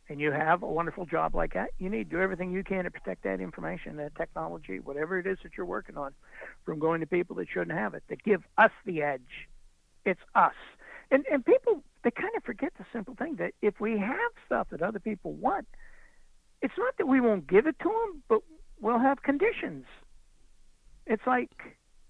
and 0.09 0.19
you 0.19 0.31
have 0.31 0.63
a 0.63 0.67
wonderful 0.67 1.05
job 1.05 1.35
like 1.35 1.53
that, 1.53 1.69
you 1.77 1.89
need 1.89 2.09
to 2.09 2.15
do 2.17 2.21
everything 2.21 2.51
you 2.51 2.63
can 2.63 2.83
to 2.85 2.91
protect 2.91 3.23
that 3.23 3.39
information, 3.39 3.97
that 3.97 4.15
technology, 4.15 4.79
whatever 4.79 5.19
it 5.19 5.27
is 5.27 5.37
that 5.43 5.51
you're 5.55 5.65
working 5.65 5.97
on, 5.97 6.13
from 6.65 6.79
going 6.79 6.99
to 7.01 7.07
people 7.07 7.35
that 7.37 7.47
shouldn't 7.49 7.77
have 7.77 7.93
it. 7.93 8.03
That 8.09 8.23
give 8.23 8.43
us 8.57 8.71
the 8.85 9.01
edge. 9.01 9.47
It's 10.05 10.21
us. 10.35 10.53
And 11.11 11.25
and 11.31 11.45
people 11.45 11.83
they 12.03 12.11
kind 12.11 12.31
of 12.35 12.43
forget 12.43 12.73
the 12.77 12.85
simple 12.91 13.15
thing 13.15 13.35
that 13.35 13.53
if 13.61 13.79
we 13.79 13.97
have 13.97 14.31
stuff 14.45 14.67
that 14.71 14.81
other 14.81 14.99
people 14.99 15.33
want, 15.33 15.67
it's 16.61 16.73
not 16.77 16.97
that 16.97 17.07
we 17.07 17.21
won't 17.21 17.47
give 17.47 17.67
it 17.67 17.77
to 17.79 17.89
them, 17.89 18.23
but 18.27 18.39
we'll 18.79 18.99
have 18.99 19.23
conditions. 19.23 19.85
It's 21.05 21.25
like 21.25 21.51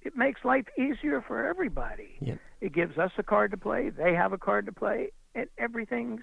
it 0.02 0.16
makes 0.16 0.44
life 0.44 0.66
easier 0.78 1.24
for 1.26 1.46
everybody. 1.46 2.16
Yep. 2.20 2.40
It 2.62 2.74
gives 2.74 2.98
us 2.98 3.12
a 3.18 3.24
card 3.24 3.52
to 3.52 3.58
play, 3.58 3.90
they 3.90 4.14
have 4.14 4.34
a 4.34 4.38
card 4.38 4.66
to 4.66 4.72
play, 4.72 5.12
and 5.36 5.48
everything's 5.58 6.22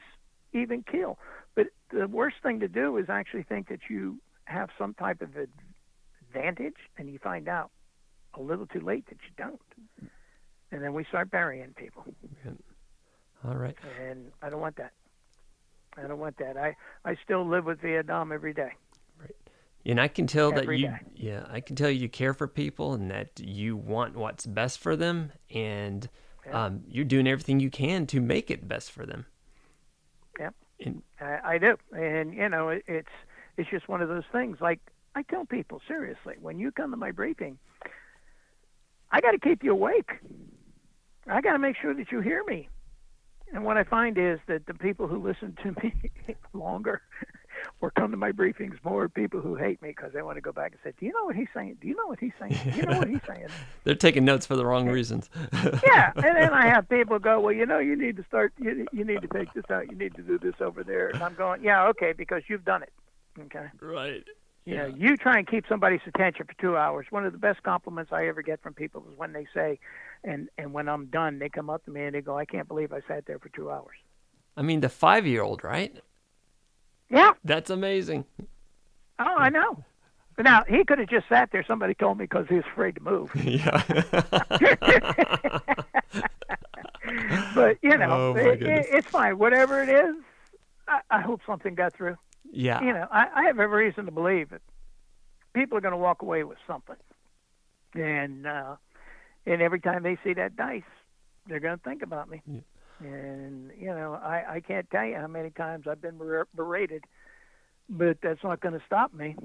even 0.52 0.83
keel. 0.83 1.18
But 1.54 1.68
the 1.92 2.09
worst 2.09 2.37
thing 2.42 2.61
to 2.61 2.68
do 2.68 2.96
is 2.96 3.06
actually 3.09 3.44
think 3.44 3.68
that 3.68 3.80
you 3.88 4.20
have 4.44 4.70
some 4.78 4.94
type 4.94 5.22
of 5.22 5.30
advantage, 5.37 6.76
and 6.98 7.09
you 7.09 7.18
find 7.18 7.48
out 7.48 7.70
a 8.35 8.40
little 8.40 8.66
too 8.66 8.80
late 8.80 9.06
that 9.06 9.18
you 9.22 9.35
don't. 9.37 10.11
And 10.72 10.83
then 10.83 10.92
we 10.94 11.04
start 11.04 11.30
burying 11.30 11.74
people. 11.76 12.04
All 13.44 13.56
right. 13.56 13.76
And 14.00 14.30
I 14.42 14.50
don't 14.50 14.61
want 14.61 14.76
that. 14.76 14.92
I 15.96 16.02
don't 16.06 16.18
want 16.18 16.37
that. 16.38 16.56
I, 16.56 16.76
I 17.04 17.16
still 17.24 17.46
live 17.48 17.64
with 17.64 17.80
Vietnam 17.80 18.30
every 18.33 18.52
day. 18.54 18.72
Right. 19.18 19.35
And 19.85 20.00
I 20.00 20.09
can 20.09 20.26
tell 20.26 20.52
that 20.52 20.66
you, 20.66 20.88
day. 20.88 21.00
yeah, 21.16 21.46
I 21.50 21.61
can 21.61 21.74
tell 21.74 21.90
you 21.90 22.09
care 22.09 22.35
for 22.35 22.46
people 22.46 22.92
and 22.92 23.11
that 23.11 23.40
you 23.40 23.76
want 23.76 24.14
what's 24.16 24.46
best 24.46 24.78
for 24.78 24.94
them, 24.94 25.33
and 25.52 26.09
Yeah. 26.46 26.66
um, 26.66 26.83
you're 26.87 27.04
doing 27.04 27.26
everything 27.26 27.61
you 27.61 27.70
can 27.70 28.06
to 28.09 28.20
make 28.20 28.50
it 28.50 28.68
best 28.68 28.92
for 28.92 29.04
them. 29.06 29.26
Yep. 30.38 30.54
And 30.85 31.02
I, 31.20 31.38
I 31.54 31.59
do, 31.59 31.76
and 31.92 32.35
you 32.35 32.48
know, 32.48 32.68
it, 32.68 32.85
it's 32.87 33.09
it's 33.56 33.68
just 33.70 33.88
one 33.88 34.00
of 34.02 34.09
those 34.09 34.24
things. 34.33 34.59
Like 34.61 34.80
I 35.14 35.22
tell 35.22 35.44
people 35.44 35.80
seriously, 35.88 36.35
when 36.40 36.59
you 36.59 36.70
come 36.72 36.90
to 36.92 36.96
my 36.96 37.11
briefing, 37.11 37.59
I 39.11 39.20
got 39.20 39.33
to 39.33 39.38
keep 39.38 39.64
you 39.64 39.72
awake. 39.72 40.11
I 41.26 41.40
got 41.40 41.52
to 41.52 41.59
make 41.59 41.76
sure 41.80 41.94
that 41.94 42.11
you 42.11 42.20
hear 42.20 42.42
me. 42.44 42.68
And 43.52 43.64
what 43.64 43.76
I 43.76 43.85
find 43.85 44.16
is 44.16 44.38
that 44.46 44.66
the 44.66 44.74
people 44.74 45.09
who 45.09 45.18
listen 45.18 45.56
to 45.62 45.72
me 45.83 45.94
longer 46.52 47.02
or 47.80 47.90
come 47.90 48.12
to 48.12 48.16
my 48.16 48.30
briefings 48.30 48.76
more 48.85 49.04
are 49.04 49.09
people 49.09 49.40
who 49.40 49.56
hate 49.56 49.83
me 49.83 49.88
because 49.88 50.12
they 50.12 50.22
want 50.22 50.37
to 50.37 50.40
go 50.40 50.52
back 50.52 50.72
and 50.72 50.80
say, 50.85 50.96
"Do 50.98 51.06
you 51.06 51.12
know 51.12 51.24
what 51.24 51.35
he's 51.35 51.48
saying? 51.52 51.78
Do 51.80 51.88
you 51.88 51.96
know 51.96 52.06
what 52.06 52.20
he's 52.20 52.33
saying? 52.38 52.56
Do 52.64 52.76
you 52.76 52.83
know 52.85 52.98
what 52.98 53.09
he's 53.09 53.20
saying?" 53.26 53.48
they're 53.85 53.94
taking 53.96 54.24
notes 54.24 54.46
for 54.46 54.54
the 54.54 54.64
wrong 54.64 54.88
reasons. 54.88 55.28
yeah, 55.52 56.12
and 56.14 56.37
then 56.37 56.52
I 56.52 56.68
have 56.68 56.88
people 56.88 57.18
go, 57.18 57.40
well, 57.40 57.52
you 57.52 57.66
know, 57.66 57.78
you 57.78 57.96
need 57.96 58.16
to 58.18 58.24
start, 58.24 58.52
you, 58.59 58.87
you 58.92 59.04
need 59.04 59.22
to 59.22 59.28
take 59.28 59.52
this 59.52 59.64
out, 59.68 59.90
you 59.90 59.96
need 59.96 60.14
to 60.14 60.22
do 60.22 60.38
this 60.38 60.54
over 60.61 60.85
there, 60.85 61.09
and 61.09 61.22
I'm 61.22 61.35
going, 61.35 61.64
yeah, 61.64 61.88
okay, 61.88 62.12
because 62.12 62.42
you've 62.48 62.64
done 62.64 62.83
it, 62.85 62.92
okay. 63.46 63.66
right. 63.80 64.24
You 64.66 64.76
know, 64.76 64.87
you 64.87 65.16
try 65.16 65.38
and 65.38 65.48
keep 65.48 65.64
somebody's 65.68 66.02
attention 66.06 66.46
for 66.46 66.52
two 66.61 66.76
hours. 66.76 67.06
One 67.11 67.24
of 67.24 67.33
the 67.33 67.38
best 67.38 67.62
compliments 67.62 68.12
I 68.12 68.28
ever 68.28 68.42
get 68.42 68.62
from 68.62 68.74
people 68.74 69.02
is 69.11 69.18
when 69.18 69.33
they 69.33 69.46
say, 69.52 69.80
and 70.24 70.48
and 70.59 70.72
when 70.72 70.88
I'm 70.88 71.06
done, 71.06 71.38
they 71.38 71.48
come 71.48 71.70
up 71.70 71.85
to 71.85 71.90
me 71.90 72.04
and 72.04 72.14
they 72.14 72.20
go, 72.20 72.37
I 72.37 72.44
can't 72.44 72.68
believe 72.68 72.92
I 72.92 73.00
sat 73.09 73.26
there 73.26 73.38
for 73.38 73.48
two 73.50 73.70
hours. 73.70 73.96
I 74.56 74.62
mean, 74.62 74.80
the 74.80 74.88
five-year-old, 74.88 75.62
right? 75.64 75.96
Yeah, 77.09 77.33
That's 77.44 77.70
amazing. 77.70 78.24
oh, 79.18 79.24
I 79.37 79.48
know. 79.48 79.85
But 80.37 80.44
now 80.44 80.64
he 80.68 80.85
could 80.85 80.98
have 80.98 81.09
just 81.09 81.28
sat 81.28 81.50
there. 81.52 81.64
Somebody 81.66 81.94
told 81.94 82.18
me 82.18 82.24
because 82.24 82.46
he 82.48 82.54
was 82.56 82.64
afraid 82.72 82.94
to 82.96 83.00
move. 83.02 83.30
yeah. 83.44 83.83
But 87.54 87.78
you 87.83 87.96
know, 87.96 88.35
Oh, 88.35 88.37
it, 88.37 88.62
it, 88.62 88.87
it's 88.90 89.06
fine. 89.09 89.38
Whatever 89.38 89.83
it 89.83 89.88
is, 89.88 90.14
I, 90.87 91.00
I 91.11 91.20
hope 91.20 91.40
something 91.46 91.74
got 91.74 91.92
through. 91.94 92.16
yeah. 92.52 92.80
you 92.83 92.92
know, 92.92 93.06
I, 93.11 93.26
I 93.35 93.42
have 93.44 93.59
every 93.59 93.87
reason 93.87 94.04
to 94.06 94.12
believe 94.12 94.50
that 94.50 94.61
people 95.54 95.76
are 95.78 95.80
going 95.80 95.92
to 95.92 95.98
walk 95.98 96.22
away 96.22 96.44
with 96.44 96.59
something, 96.66 96.96
and 97.94 98.46
uh, 98.46 98.76
and 99.46 99.62
every 99.62 99.81
time 99.81 100.03
they 100.03 100.18
see 100.24 100.35
that 100.35 100.57
dice, 100.57 100.83
they're 101.46 101.61
going 101.61 101.76
to 101.76 101.83
think 101.83 102.03
about 102.03 102.29
me. 102.29 102.42
Yeah. 102.46 102.61
And 103.00 103.70
you 103.79 103.87
know, 103.87 104.14
I 104.22 104.44
I 104.57 104.61
can't 104.61 104.88
tell 104.90 105.05
you 105.07 105.16
how 105.16 105.26
many 105.26 105.50
times 105.50 105.87
I've 105.88 106.03
been 106.03 106.18
ber- 106.18 106.48
berated, 106.55 107.05
but 107.88 108.18
that's 108.22 108.42
not 108.44 108.61
going 108.61 108.74
to 108.79 108.85
stop 108.85 109.14
me. 109.14 109.37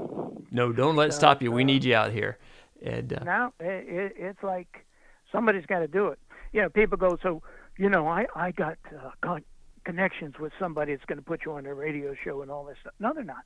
No, 0.52 0.74
don't 0.74 0.96
let 0.96 1.10
it 1.10 1.14
stop 1.14 1.42
you. 1.42 1.52
We 1.52 1.64
need 1.64 1.84
you 1.84 1.96
out 1.96 2.12
here. 2.12 2.38
And 2.86 3.14
uh, 3.14 3.24
Now 3.24 3.54
it, 3.60 3.88
it, 3.88 4.14
it's 4.18 4.44
like 4.44 4.86
somebody's 5.32 5.66
got 5.66 5.80
to 5.80 5.88
do 5.88 6.08
it. 6.08 6.20
You 6.52 6.62
know, 6.64 6.70
people 6.70 6.98
go, 6.98 7.18
so 7.24 7.42
you 7.78 7.90
know, 7.90 8.08
I 8.08 8.26
I 8.36 8.52
got 8.52 8.78
uh, 8.94 9.12
con- 9.22 9.46
connections 9.86 10.36
with 10.40 10.52
somebody 10.60 10.94
that's 10.94 11.06
going 11.06 11.20
to 11.20 11.26
put 11.26 11.46
you 11.46 11.54
on 11.54 11.66
a 11.66 11.74
radio 11.74 12.14
show 12.26 12.42
and 12.42 12.52
all 12.52 12.66
this 12.66 12.78
stuff. 12.82 12.94
No, 13.00 13.14
they're 13.14 13.24
not. 13.24 13.44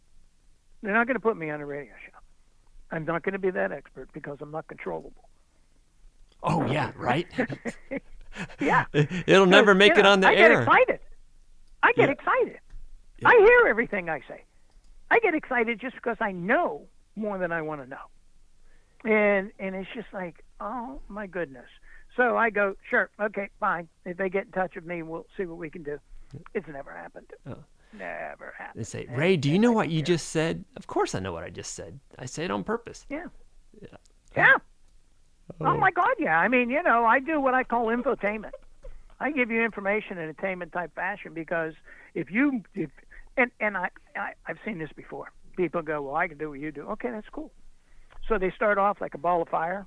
They're 0.82 0.94
not 0.94 1.06
going 1.06 1.16
to 1.16 1.22
put 1.22 1.38
me 1.38 1.52
on 1.52 1.62
a 1.62 1.66
radio 1.66 1.94
show. 2.06 2.18
I'm 2.92 3.06
not 3.06 3.22
going 3.22 3.34
to 3.34 3.40
be 3.40 3.52
that 3.52 3.72
expert 3.72 4.10
because 4.14 4.38
I'm 4.42 4.52
not 4.52 4.68
controllable. 4.68 5.29
Oh 6.44 6.66
yeah, 6.72 6.92
right. 6.98 7.28
Yeah, 8.62 8.86
It'll 8.94 9.46
never 9.48 9.74
make 9.76 9.96
you 9.96 10.00
it 10.00 10.06
on 10.06 10.22
the 10.22 10.28
I 10.30 10.34
air. 10.36 10.50
get 10.50 10.62
excited. 10.62 11.00
I 11.84 11.92
get 11.94 12.08
Yeah. 12.08 12.14
excited. 12.14 12.60
Yeah. 13.18 13.28
I 13.30 13.38
hear 13.38 13.68
everything 13.68 14.08
I 14.10 14.20
say. 14.30 14.44
I 15.12 15.20
get 15.20 15.34
excited 15.34 15.82
just 15.82 15.96
because 15.96 16.16
I 16.22 16.32
know 16.32 16.88
more 17.18 17.38
than 17.38 17.52
I 17.52 17.62
want 17.64 17.82
to 17.82 17.88
know. 17.90 17.98
And 19.04 19.52
and 19.60 19.76
it's 19.76 19.90
just 19.94 20.08
like, 20.14 20.46
oh 20.62 21.02
my 21.10 21.28
goodness. 21.28 21.66
So 22.16 22.38
I 22.38 22.50
go, 22.50 22.76
sure, 22.90 23.10
okay, 23.20 23.50
fine. 23.60 23.90
If 24.06 24.16
they 24.18 24.30
get 24.30 24.46
in 24.46 24.52
touch 24.52 24.76
with 24.76 24.86
me, 24.86 25.02
we'll 25.04 25.26
see 25.36 25.46
what 25.46 25.58
we 25.58 25.70
can 25.70 25.84
do. 25.84 26.00
It's 26.54 26.68
never 26.68 26.94
happened. 26.96 27.28
Oh. 27.48 27.58
Never 27.98 28.54
happened. 28.58 28.80
They 28.80 28.84
say, 28.86 29.08
Ray, 29.10 29.36
do 29.36 29.50
you 29.50 29.58
know 29.60 29.72
what 29.72 29.90
you 29.90 30.02
just 30.02 30.30
said? 30.30 30.64
Of 30.78 30.86
course 30.88 31.14
I 31.16 31.20
know 31.20 31.34
what 31.34 31.44
I 31.44 31.50
just 31.50 31.74
said. 31.74 32.00
I 32.20 32.26
say 32.26 32.46
it 32.46 32.52
on 32.52 32.64
purpose. 32.64 33.06
Yeah. 33.10 33.26
Yeah. 33.82 34.56
Oh. 35.62 35.66
Oh 35.68 35.78
my 35.78 35.92
God, 35.92 36.14
yeah. 36.20 36.40
I 36.40 36.48
mean, 36.48 36.70
you 36.70 36.82
know, 36.84 37.06
I 37.06 37.20
do 37.20 37.40
what 37.42 37.54
I 37.54 37.64
call 37.64 37.88
infotainment. 37.88 38.52
I 39.20 39.32
give 39.32 39.52
you 39.52 39.62
information 39.64 40.18
in 40.18 40.24
entertainment 40.24 40.72
type 40.72 40.96
fashion 40.96 41.34
because 41.34 41.74
if 42.14 42.32
you 42.32 42.64
if 42.76 42.90
and 43.38 43.52
and 43.60 43.78
I, 43.78 43.90
I 44.16 44.32
I've 44.48 44.58
seen 44.66 44.80
this 44.80 44.92
before. 44.96 45.32
People 45.58 45.82
go, 45.82 46.02
well, 46.02 46.16
I 46.16 46.28
can 46.30 46.38
do 46.38 46.50
what 46.52 46.60
you 46.62 46.72
do. 46.72 46.84
Okay, 46.92 47.12
that's 47.12 47.28
cool. 47.30 47.52
So 48.30 48.38
they 48.38 48.50
start 48.52 48.78
off 48.78 49.02
like 49.02 49.14
a 49.14 49.18
ball 49.18 49.42
of 49.42 49.50
fire. 49.50 49.86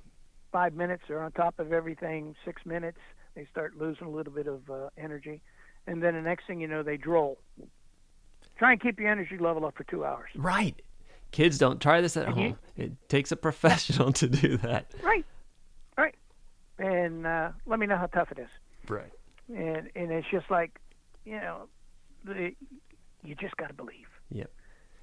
Five 0.51 0.75
minutes, 0.75 1.01
they're 1.07 1.23
on 1.23 1.31
top 1.31 1.57
of 1.57 1.73
everything. 1.73 2.35
Six 2.45 2.63
minutes, 2.63 2.99
they 3.35 3.47
start 3.49 3.75
losing 3.75 4.05
a 4.05 4.09
little 4.11 4.31
bit 4.33 4.45
of 4.45 4.69
uh, 4.69 4.89
energy, 4.99 5.41
and 5.87 6.03
then 6.03 6.13
the 6.13 6.21
next 6.21 6.45
thing 6.45 6.59
you 6.61 6.67
know, 6.67 6.83
they 6.83 6.95
droll. 6.97 7.39
Try 8.59 8.73
and 8.73 8.81
keep 8.81 8.99
your 8.99 9.09
energy 9.09 9.37
level 9.39 9.65
up 9.65 9.75
for 9.75 9.83
two 9.85 10.05
hours. 10.05 10.29
Right. 10.35 10.79
Kids 11.31 11.57
don't 11.57 11.81
try 11.81 12.01
this 12.01 12.15
at 12.15 12.27
And 12.27 12.37
you- 12.37 12.43
home. 12.49 12.59
It 12.77 13.09
takes 13.09 13.31
a 13.31 13.35
professional 13.35 14.11
to 14.21 14.27
do 14.27 14.57
that. 14.57 14.91
Right, 15.01 15.25
right. 15.97 16.15
And 16.79 17.25
uh, 17.27 17.51
let 17.65 17.79
me 17.79 17.85
know 17.87 17.97
how 17.97 18.07
tough 18.07 18.31
it 18.31 18.39
is. 18.39 18.49
Right. 18.89 19.11
and 19.49 19.89
and 19.95 20.11
it's 20.11 20.27
just 20.31 20.49
like 20.49 20.79
you 21.25 21.35
know 21.37 21.67
the, 22.25 22.51
you 23.23 23.35
just 23.35 23.55
got 23.57 23.67
to 23.67 23.73
believe 23.73 24.07
Yep. 24.31 24.49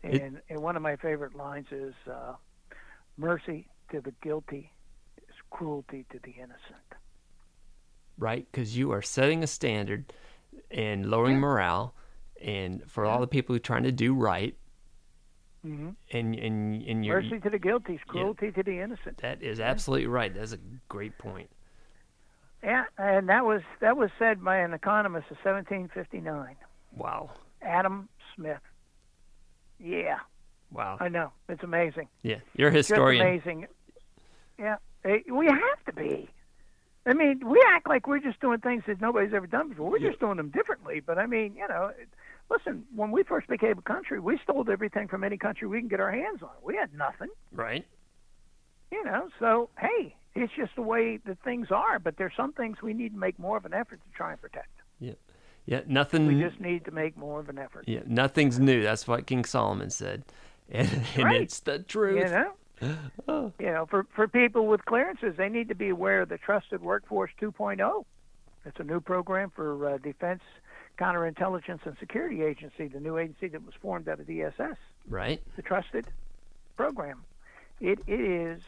and 0.03 0.15
It- 0.15 0.45
and 0.51 0.59
one 0.61 0.77
of 0.77 0.83
my 0.83 0.97
favorite 0.97 1.35
lines 1.35 1.67
is 1.71 1.95
uh 2.11 2.35
mercy 3.17 3.69
to 3.91 4.01
the 4.01 4.13
guilty 4.23 4.71
is 5.19 5.35
cruelty 5.51 6.05
to 6.11 6.19
the 6.25 6.31
innocent 6.33 6.89
Right? 8.19 8.47
Because 8.51 8.77
you 8.77 8.91
are 8.93 9.01
setting 9.03 9.43
a 9.43 9.47
standard 9.47 10.13
and 10.71 11.07
lowering 11.11 11.35
Yeah. 11.37 11.41
morale, 11.41 11.95
and 12.43 12.83
for 12.91 13.07
all 13.07 13.19
the 13.21 13.27
people 13.27 13.55
who 13.55 13.57
are 13.57 13.61
trying 13.61 13.85
to 13.85 13.93
do 13.93 14.13
right, 14.15 14.55
mm-hmm. 15.67 15.91
and 16.13 16.35
and 16.35 16.83
and 16.83 17.05
you're 17.05 17.23
mercy 17.23 17.39
to 17.41 17.51
the 17.51 17.59
guilty 17.59 17.95
is 17.95 18.01
cruelty 18.07 18.51
to 18.53 18.63
the 18.63 18.81
innocent 18.81 19.19
that 19.19 19.43
is 19.43 19.61
absolutely 19.61 20.07
right. 20.07 20.35
That's 20.35 20.53
a 20.53 20.59
great 20.89 21.17
point. 21.19 21.51
yeah 22.63 22.85
and 22.99 23.29
that 23.29 23.45
was 23.45 23.63
that 23.81 23.97
was 23.97 24.11
said 24.19 24.43
by 24.45 24.57
an 24.59 24.73
economist 24.75 25.27
in 25.31 25.37
1759 25.43 26.57
Wow. 26.97 27.31
adam 27.63 28.09
smith 28.37 28.61
yeah 29.79 30.19
Wow. 30.73 30.97
i 31.01 31.09
know 31.09 31.33
it's 31.49 31.63
amazing 31.63 32.09
Yeah, 32.23 32.37
you're 32.55 32.69
a 32.69 32.73
just 32.73 32.89
historian. 32.91 33.21
amazing. 33.27 33.67
Yeah, 34.59 34.77
we 35.33 35.47
have 35.47 35.85
to 35.87 35.93
be. 35.95 36.29
I 37.07 37.15
mean, 37.15 37.41
we 37.49 37.59
act 37.75 37.89
like 37.89 38.07
we're 38.07 38.19
just 38.21 38.39
doing 38.41 38.59
things 38.61 38.83
that 38.87 39.01
nobody's 39.01 39.33
ever 39.33 39.47
done 39.47 39.71
before. 39.71 39.91
We're 39.91 39.97
Yeah. 39.97 40.09
just 40.11 40.21
doing 40.21 40.37
them 40.37 40.51
differently. 40.51 41.01
But 41.01 41.17
I 41.19 41.25
mean, 41.25 41.55
you 41.57 41.67
know, 41.67 41.91
listen, 42.51 42.85
when 42.95 43.11
we 43.11 43.23
first 43.23 43.47
became 43.49 43.79
a 43.79 43.83
country, 43.83 44.19
we 44.21 44.39
stole 44.43 44.65
everything 44.71 45.09
from 45.09 45.25
any 45.25 45.37
country 45.37 45.69
we 45.69 45.79
can 45.81 45.89
get 45.89 46.01
our 46.01 46.11
hands 46.11 46.43
on. 46.43 46.51
We 46.63 46.77
had 46.77 46.93
nothing, 46.95 47.29
Right? 47.53 47.87
you 48.91 49.05
know. 49.05 49.29
So 49.39 49.71
hey, 49.79 50.15
it's 50.35 50.53
just 50.57 50.75
the 50.77 50.83
way 50.83 51.19
that 51.27 51.39
things 51.45 51.69
are. 51.71 51.99
But 51.99 52.17
there's 52.17 52.33
some 52.37 52.53
things 52.53 52.83
we 52.83 52.93
need 52.93 53.13
to 53.15 53.19
make 53.19 53.39
more 53.39 53.57
of 53.57 53.65
an 53.65 53.75
effort 53.75 54.01
to 54.03 54.17
try 54.17 54.33
and 54.33 54.41
protect. 54.41 54.69
Yeah. 54.99 55.13
Yeah. 55.67 55.81
Nothing. 55.87 56.27
We 56.27 56.41
just 56.41 56.61
need 56.61 56.85
to 56.87 56.91
make 56.91 57.17
more 57.17 57.41
of 57.41 57.49
an 57.49 57.59
effort. 57.59 57.85
Yeah, 57.87 58.01
nothing's 58.07 58.59
new. 58.59 58.83
That's 58.83 59.07
what 59.07 59.27
King 59.27 59.45
Solomon 59.45 59.91
said. 59.91 60.25
and, 60.71 60.89
and 61.17 61.25
Right. 61.25 61.41
it's 61.43 61.61
the 61.61 61.81
truth. 61.81 62.19
You 62.25 62.31
know, 62.31 62.53
Oh, 63.29 63.53
you 63.59 63.67
know, 63.67 63.87
for 63.87 64.07
for 64.15 64.27
people 64.29 64.67
with 64.67 64.85
clearances, 64.85 65.35
they 65.37 65.49
need 65.49 65.69
to 65.69 65.75
be 65.75 65.89
aware 65.91 66.23
of 66.23 66.29
the 66.29 66.39
Trusted 66.39 66.81
Workforce 66.81 67.31
2.0. 67.41 68.05
It's 68.65 68.79
a 68.81 68.85
new 68.85 69.01
program 69.01 69.51
for 69.55 69.95
uh, 69.95 69.99
Defense 69.99 70.43
Counterintelligence 71.01 71.87
and 71.87 71.97
Security 71.99 72.43
Agency, 72.43 72.89
the 72.89 73.01
new 73.01 73.17
agency 73.17 73.49
that 73.49 73.65
was 73.65 73.75
formed 73.81 74.09
out 74.09 74.21
of 74.21 74.27
DSS, 74.27 74.77
right. 75.09 75.41
the 75.57 75.63
Trusted 75.63 76.07
program. 76.77 77.25
It, 77.81 78.01
it 78.07 78.21
is 78.21 78.63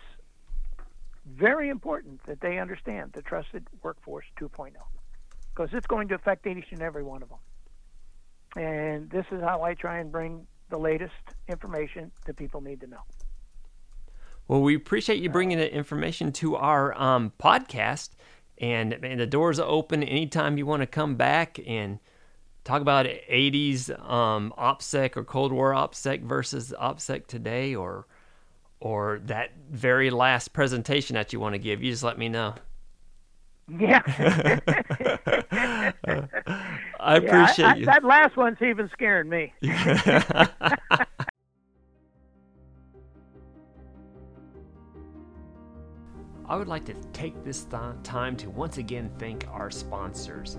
very 1.27 1.69
important 1.69 2.25
that 2.27 2.41
they 2.41 2.59
understand 2.59 3.13
the 3.13 3.23
Trusted 3.23 3.67
Workforce 3.83 4.25
2.0 4.41 4.73
because 5.55 5.75
it's 5.75 5.87
going 5.87 6.09
to 6.09 6.15
affect 6.15 6.47
each 6.47 6.65
and 6.71 6.81
every 6.81 7.03
one 7.03 7.23
of 7.23 7.29
them. 7.29 7.39
And 8.57 9.11
this 9.11 9.27
is 9.31 9.43
how 9.43 9.63
I 9.63 9.75
try 9.75 9.99
and 9.99 10.11
bring 10.11 10.47
the 10.71 10.79
latest 10.79 11.13
information 11.49 12.11
that 12.27 12.37
people 12.37 12.63
need 12.63 12.81
to 12.81 12.87
know. 12.87 13.03
Well, 14.49 14.63
we 14.63 14.75
appreciate 14.75 15.23
you 15.23 15.29
bringing 15.29 15.59
that 15.59 15.75
information 15.75 16.33
to 16.33 16.57
our 16.57 16.99
um, 17.01 17.33
podcast, 17.39 18.11
and, 18.59 18.93
and 19.05 19.21
the 19.21 19.27
doors 19.27 19.61
are 19.61 19.69
open 19.69 20.03
anytime 20.03 20.57
you 20.57 20.67
want 20.67 20.81
to 20.81 20.87
come 20.87 21.15
back 21.15 21.61
and 21.67 21.99
talk 22.65 22.83
about 22.83 23.07
80s 23.07 23.91
um, 24.11 24.53
OPSEC 24.59 25.17
or 25.17 25.25
Cold 25.25 25.53
War 25.53 25.73
OPSEC 25.73 26.23
versus 26.23 26.75
OPSEC 26.79 27.27
today, 27.27 27.75
or 27.75 28.07
or 28.81 29.21
that 29.27 29.51
very 29.71 30.11
last 30.11 30.53
presentation 30.53 31.15
that 31.15 31.33
you 31.33 31.41
want 31.41 31.55
to 31.55 31.59
give. 31.59 31.83
You 31.83 31.91
just 31.91 32.03
let 32.03 32.19
me 32.19 32.29
know. 32.29 32.55
Yeah. 33.69 34.03
I 37.01 37.17
appreciate 37.17 37.59
yeah, 37.59 37.67
I, 37.67 37.73
I, 37.73 37.75
you. 37.77 37.87
That 37.87 38.05
last 38.05 38.37
one's 38.37 38.61
even 38.61 38.91
scaring 38.93 39.29
me. 39.29 39.53
I 46.49 46.57
would 46.57 46.69
like 46.69 46.85
to 46.87 46.95
take 47.13 47.43
this 47.45 47.65
th- 47.65 47.81
time 48.03 48.37
to 48.37 48.51
once 48.51 48.77
again 48.77 49.11
thank 49.19 49.47
our 49.51 49.71
sponsors. 49.71 50.59